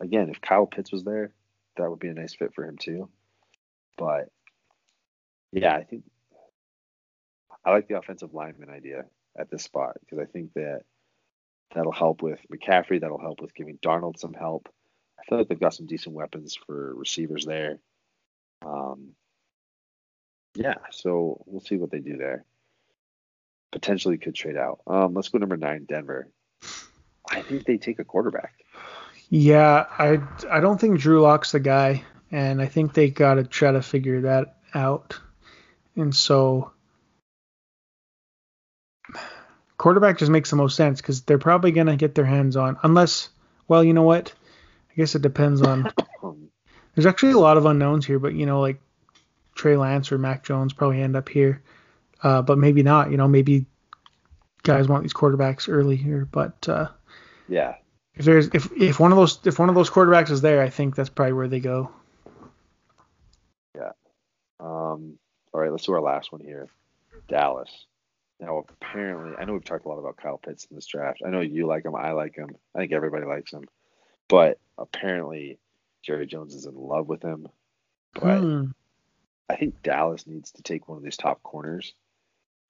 [0.00, 1.32] again, if Kyle Pitts was there,
[1.76, 3.08] that would be a nice fit for him too.
[3.96, 4.30] But
[5.52, 6.04] yeah, I think
[7.64, 9.04] I like the offensive lineman idea
[9.38, 10.82] at this spot because I think that
[11.74, 13.00] that'll help with McCaffrey.
[13.00, 14.68] That'll help with giving Darnold some help.
[15.18, 17.78] I feel like they've got some decent weapons for receivers there.
[18.64, 19.10] Um,
[20.54, 22.44] yeah, so we'll see what they do there.
[23.72, 24.80] Potentially could trade out.
[24.86, 26.28] Um, let's go number nine, Denver.
[27.30, 28.54] I think they take a quarterback.
[29.28, 30.18] Yeah, I
[30.50, 32.02] I don't think Drew Lock's the guy,
[32.32, 35.18] and I think they got to try to figure that out.
[35.94, 36.72] And so
[39.80, 42.76] quarterback just makes the most sense because they're probably going to get their hands on,
[42.82, 43.30] unless,
[43.66, 44.30] well, you know what?
[44.90, 45.90] I guess it depends on.
[46.94, 48.78] There's actually a lot of unknowns here, but you know, like
[49.54, 51.62] Trey Lance or Mac Jones probably end up here,
[52.22, 53.10] uh, but maybe not.
[53.10, 53.64] You know, maybe
[54.64, 56.88] guys want these quarterbacks early here, but uh,
[57.48, 57.76] yeah,
[58.14, 60.68] if there's if if one of those if one of those quarterbacks is there, I
[60.68, 61.90] think that's probably where they go.
[63.74, 63.92] Yeah.
[64.58, 65.18] Um.
[65.54, 66.68] All right, let's do our last one here.
[67.28, 67.70] Dallas.
[68.40, 71.20] Now, apparently, I know we've talked a lot about Kyle Pitts in this draft.
[71.24, 71.94] I know you like him.
[71.94, 72.48] I like him.
[72.74, 73.64] I think everybody likes him.
[74.28, 75.58] But apparently,
[76.02, 77.48] Jerry Jones is in love with him.
[78.14, 78.64] But hmm.
[79.48, 81.92] I think Dallas needs to take one of these top corners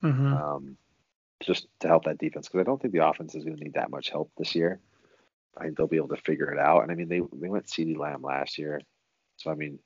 [0.03, 0.35] mm-hmm.
[0.35, 0.77] um,
[1.41, 3.75] just to help that defense because I don't think the offense is going to need
[3.75, 4.81] that much help this year.
[5.57, 6.83] I think they'll be able to figure it out.
[6.83, 8.81] And I mean, they they went CeeDee Lamb last year,
[9.37, 9.79] so I mean,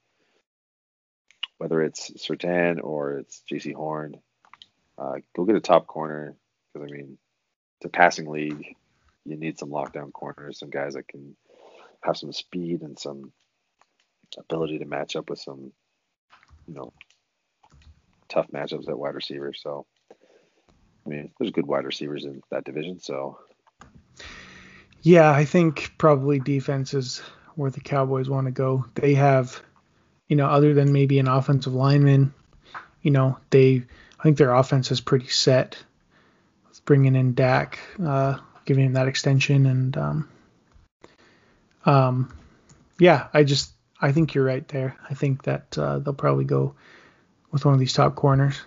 [1.59, 4.16] whether it's Surtain or it's Jaycee Horn,
[4.99, 6.36] uh, go get a top corner
[6.72, 7.18] because I mean,
[7.78, 8.76] it's a passing league.
[9.24, 11.36] You need some lockdown corners, some guys that can
[12.03, 13.32] have some speed and some
[14.38, 15.72] ability to match up with some,
[16.66, 16.92] you know,
[18.28, 19.53] tough matchups at wide receiver.
[19.55, 23.01] So, I mean, there's good wide receivers in that division.
[23.01, 23.38] So,
[25.03, 27.20] yeah, I think probably defense is
[27.55, 28.84] where the Cowboys want to go.
[28.95, 29.62] They have,
[30.28, 32.34] you know, other than maybe an offensive lineman,
[33.03, 33.84] you know, they
[34.24, 35.76] think their offense is pretty set.
[36.86, 40.28] Bringing in Dak, uh, giving him that extension, and um,
[41.86, 42.36] um,
[42.98, 44.96] yeah, I just I think you're right there.
[45.08, 46.74] I think that uh, they'll probably go
[47.50, 48.60] with one of these top corners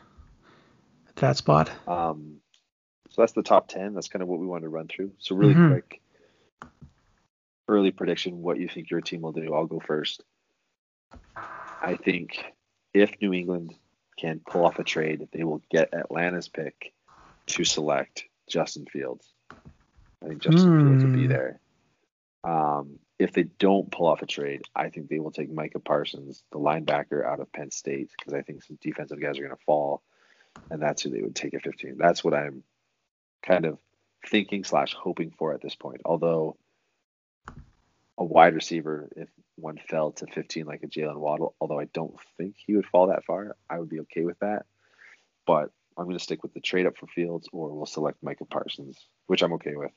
[1.09, 1.69] at that spot.
[1.87, 2.37] Um,
[3.11, 3.93] so that's the top ten.
[3.93, 5.11] That's kind of what we wanted to run through.
[5.19, 5.73] So really mm-hmm.
[5.73, 6.01] quick,
[7.67, 9.53] early prediction: what you think your team will do?
[9.53, 10.23] I'll go first.
[11.35, 12.43] I think
[12.95, 13.75] if New England
[14.18, 16.93] can pull off a trade, they will get Atlanta's pick
[17.47, 19.28] to select Justin Fields.
[19.51, 20.88] I think Justin mm.
[20.88, 21.30] Fields will be hmm.
[21.30, 21.59] there.
[22.43, 26.43] Um, if they don't pull off a trade, I think they will take Micah Parsons,
[26.51, 29.63] the linebacker out of Penn State, because I think some defensive guys are going to
[29.65, 30.01] fall,
[30.70, 31.97] and that's who they would take at 15.
[31.97, 32.63] That's what I'm
[33.43, 33.80] kind of
[34.28, 36.01] thinking slash hoping for at this point.
[36.05, 36.57] Although
[38.18, 42.15] a wide receiver, if one fell to 15 like a Jaylen Waddle, although I don't
[42.37, 44.65] think he would fall that far, I would be okay with that.
[45.45, 48.45] But I'm going to stick with the trade up for Fields, or we'll select Micah
[48.45, 49.91] Parsons, which I'm okay with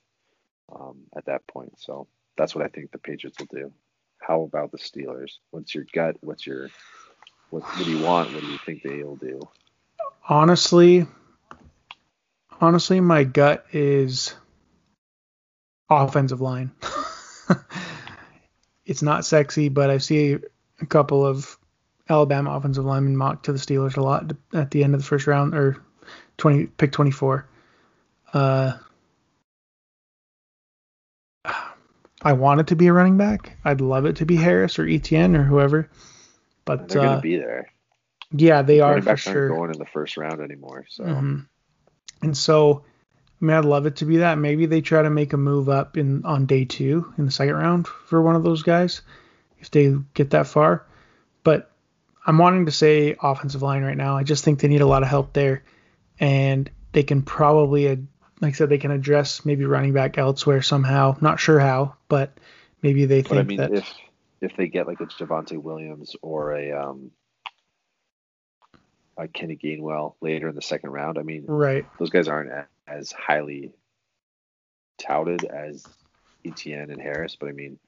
[0.74, 1.78] um, at that point.
[1.78, 3.72] So that's what I think the Patriots will do.
[4.18, 5.32] How about the Steelers?
[5.50, 6.16] What's your gut?
[6.20, 6.68] What's your
[7.50, 8.32] what, what do you want?
[8.32, 9.40] What do you think they will do?
[10.28, 11.06] Honestly,
[12.60, 14.34] honestly, my gut is
[15.90, 16.70] offensive line.
[18.84, 20.36] it's not sexy, but I see
[20.80, 21.58] a couple of
[22.08, 25.26] Alabama offensive linemen mocked to the Steelers a lot at the end of the first
[25.26, 25.76] round or
[26.38, 27.46] 20 pick 24.
[28.32, 28.72] Uh,
[32.22, 33.56] I want it to be a running back.
[33.64, 35.88] I'd love it to be Harris or Etienne or whoever.
[36.64, 37.72] But they're going uh, to be there.
[38.32, 39.42] Yeah, they running are for backs sure.
[39.42, 40.84] aren't going in the first round anymore.
[40.88, 41.46] So Mhm.
[42.22, 42.84] And so,
[43.40, 44.38] I mean, I'd love it to be that.
[44.38, 47.54] Maybe they try to make a move up in on day two in the second
[47.54, 49.00] round for one of those guys
[49.60, 50.84] if they get that far.
[51.42, 51.70] But
[52.26, 54.16] I'm wanting to say offensive line right now.
[54.16, 55.64] I just think they need a lot of help there,
[56.18, 58.06] and they can probably, like
[58.42, 61.16] I said, they can address maybe running back elsewhere somehow.
[61.22, 62.36] Not sure how, but
[62.82, 63.72] maybe they But I mean, that.
[63.72, 63.94] if
[64.42, 67.10] if they get like a Javonte Williams or a um
[69.16, 71.86] a Kenny Gainwell later in the second round, I mean, right.
[71.98, 72.50] those guys aren't
[72.90, 73.72] as highly
[74.98, 75.86] touted as
[76.44, 77.78] Etienne and Harris, but I mean,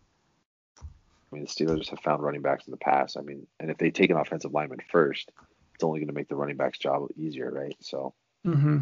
[0.00, 3.16] I mean the Steelers have found running backs in the past.
[3.18, 5.30] I mean, and if they take an offensive lineman first,
[5.74, 7.76] it's only going to make the running back's job easier, right?
[7.80, 8.78] So hmm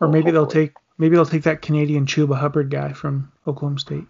[0.00, 4.06] Or maybe they'll take maybe they'll take that Canadian Chuba Hubbard guy from Oklahoma State.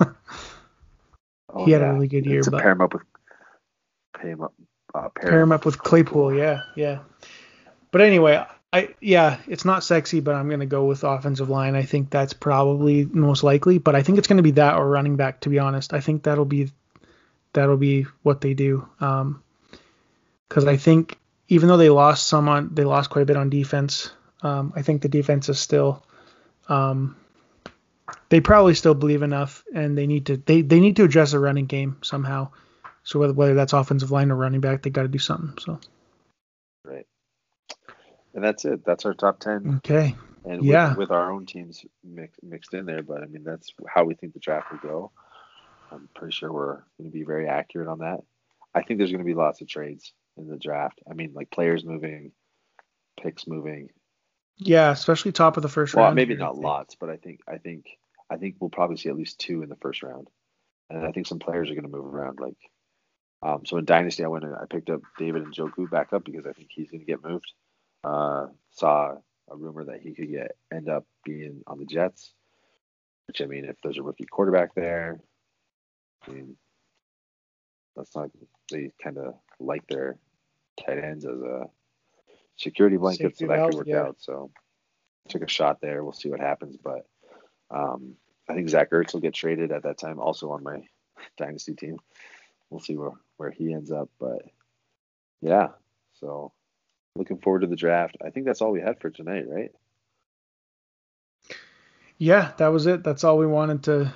[0.00, 3.02] oh, He had a really good year, to but- pair him up with
[4.18, 4.54] pay him up,
[4.94, 6.34] uh, pair, pair him up with Claypool.
[6.34, 7.00] Yeah, yeah.
[7.90, 11.74] But anyway, I yeah, it's not sexy, but I'm gonna go with offensive line.
[11.74, 15.16] I think that's probably most likely, but I think it's gonna be that or running
[15.16, 15.40] back.
[15.40, 16.70] To be honest, I think that'll be
[17.54, 18.86] that'll be what they do.
[19.00, 19.42] Um,
[20.48, 23.50] because I think even though they lost some on, they lost quite a bit on
[23.50, 24.12] defense.
[24.42, 26.04] Um, I think the defense is still,
[26.68, 27.16] um,
[28.28, 31.38] they probably still believe enough, and they need to they they need to address the
[31.38, 32.48] running game somehow.
[33.02, 35.56] So whether whether that's offensive line or running back, they got to do something.
[35.58, 35.80] So?
[38.38, 38.84] And that's it.
[38.84, 39.78] That's our top ten.
[39.78, 40.14] okay,
[40.44, 40.90] and Yeah.
[40.90, 43.02] with, with our own teams mix, mixed in there.
[43.02, 45.10] But I mean, that's how we think the draft will go.
[45.90, 48.20] I'm pretty sure we're going to be very accurate on that.
[48.76, 51.00] I think there's going to be lots of trades in the draft.
[51.10, 52.30] I mean, like players moving,
[53.20, 53.88] picks moving.
[54.58, 56.10] yeah, especially top of the first Well, round.
[56.12, 57.86] Well, maybe here, not lots, but I think I think
[58.30, 60.28] I think we'll probably see at least two in the first round,
[60.90, 62.38] and I think some players are going to move around.
[62.38, 62.58] Like,
[63.42, 66.46] um, so in Dynasty, I went and I picked up David Njoku back up because
[66.46, 67.50] I think he's going to get moved.
[68.04, 69.14] Uh, saw
[69.50, 72.32] a rumor that he could get end up being on the Jets,
[73.26, 75.20] which I mean, if there's a rookie quarterback there,
[76.26, 76.56] I mean,
[77.96, 78.30] that's not
[78.70, 80.18] they kind of like their
[80.84, 81.68] tight ends as a
[82.56, 84.02] security blanket, Safety so that could work yeah.
[84.02, 84.16] out.
[84.18, 84.50] So
[85.28, 86.02] took a shot there.
[86.04, 87.06] We'll see what happens, but
[87.70, 88.14] um,
[88.48, 90.82] I think Zach Ertz will get traded at that time, also on my
[91.36, 91.98] dynasty team.
[92.70, 94.42] We'll see where where he ends up, but
[95.40, 95.68] yeah.
[96.14, 96.52] So
[97.16, 98.16] looking forward to the draft.
[98.24, 99.72] I think that's all we had for tonight, right?
[102.18, 103.04] Yeah, that was it.
[103.04, 104.12] That's all we wanted to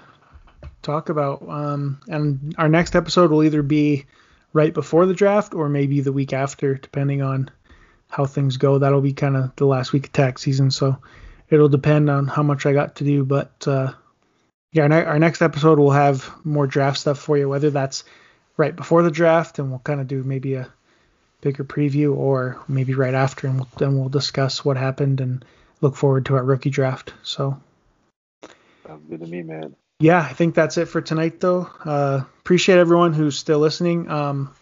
[0.82, 1.48] talk about.
[1.48, 4.06] Um, and our next episode will either be
[4.52, 7.50] right before the draft or maybe the week after, depending on
[8.08, 8.78] how things go.
[8.78, 10.98] That'll be kind of the last week of tax season, so
[11.48, 13.24] it'll depend on how much I got to do.
[13.24, 13.92] But uh,
[14.72, 18.04] yeah, our, ne- our next episode will have more draft stuff for you, whether that's
[18.56, 20.72] right before the draft, and we'll kind of do maybe a
[21.42, 25.44] bigger preview, or maybe right after, and we'll, then we'll discuss what happened and
[25.82, 27.12] look forward to our rookie draft.
[27.22, 27.60] So
[28.86, 29.76] Sounds good to me, man.
[30.00, 31.68] yeah, I think that's it for tonight, though.
[31.84, 34.08] Uh, appreciate everyone who's still listening.
[34.08, 34.54] Um,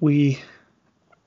[0.00, 0.38] we,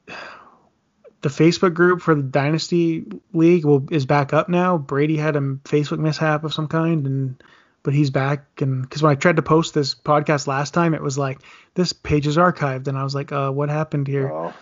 [0.08, 4.78] the Facebook group for the Dynasty League will is back up now.
[4.78, 7.44] Brady had a Facebook mishap of some kind, and
[7.86, 8.62] but he's back.
[8.62, 11.40] And because when I tried to post this podcast last time, it was like
[11.76, 14.30] this page is archived, and I was like, uh, what happened here?
[14.32, 14.54] Oh,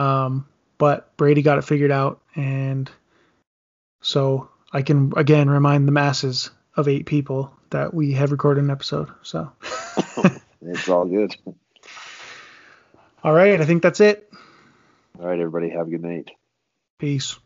[0.00, 0.46] Um,
[0.76, 2.88] but Brady got it figured out, and
[4.02, 8.70] so I can again remind the masses of eight people that we have recorded an
[8.70, 9.08] episode.
[9.22, 9.50] So,
[10.62, 11.34] it's all good.
[13.24, 14.30] all right, I think that's it.
[15.18, 16.30] All right, everybody, have a good night.
[16.98, 17.38] Peace.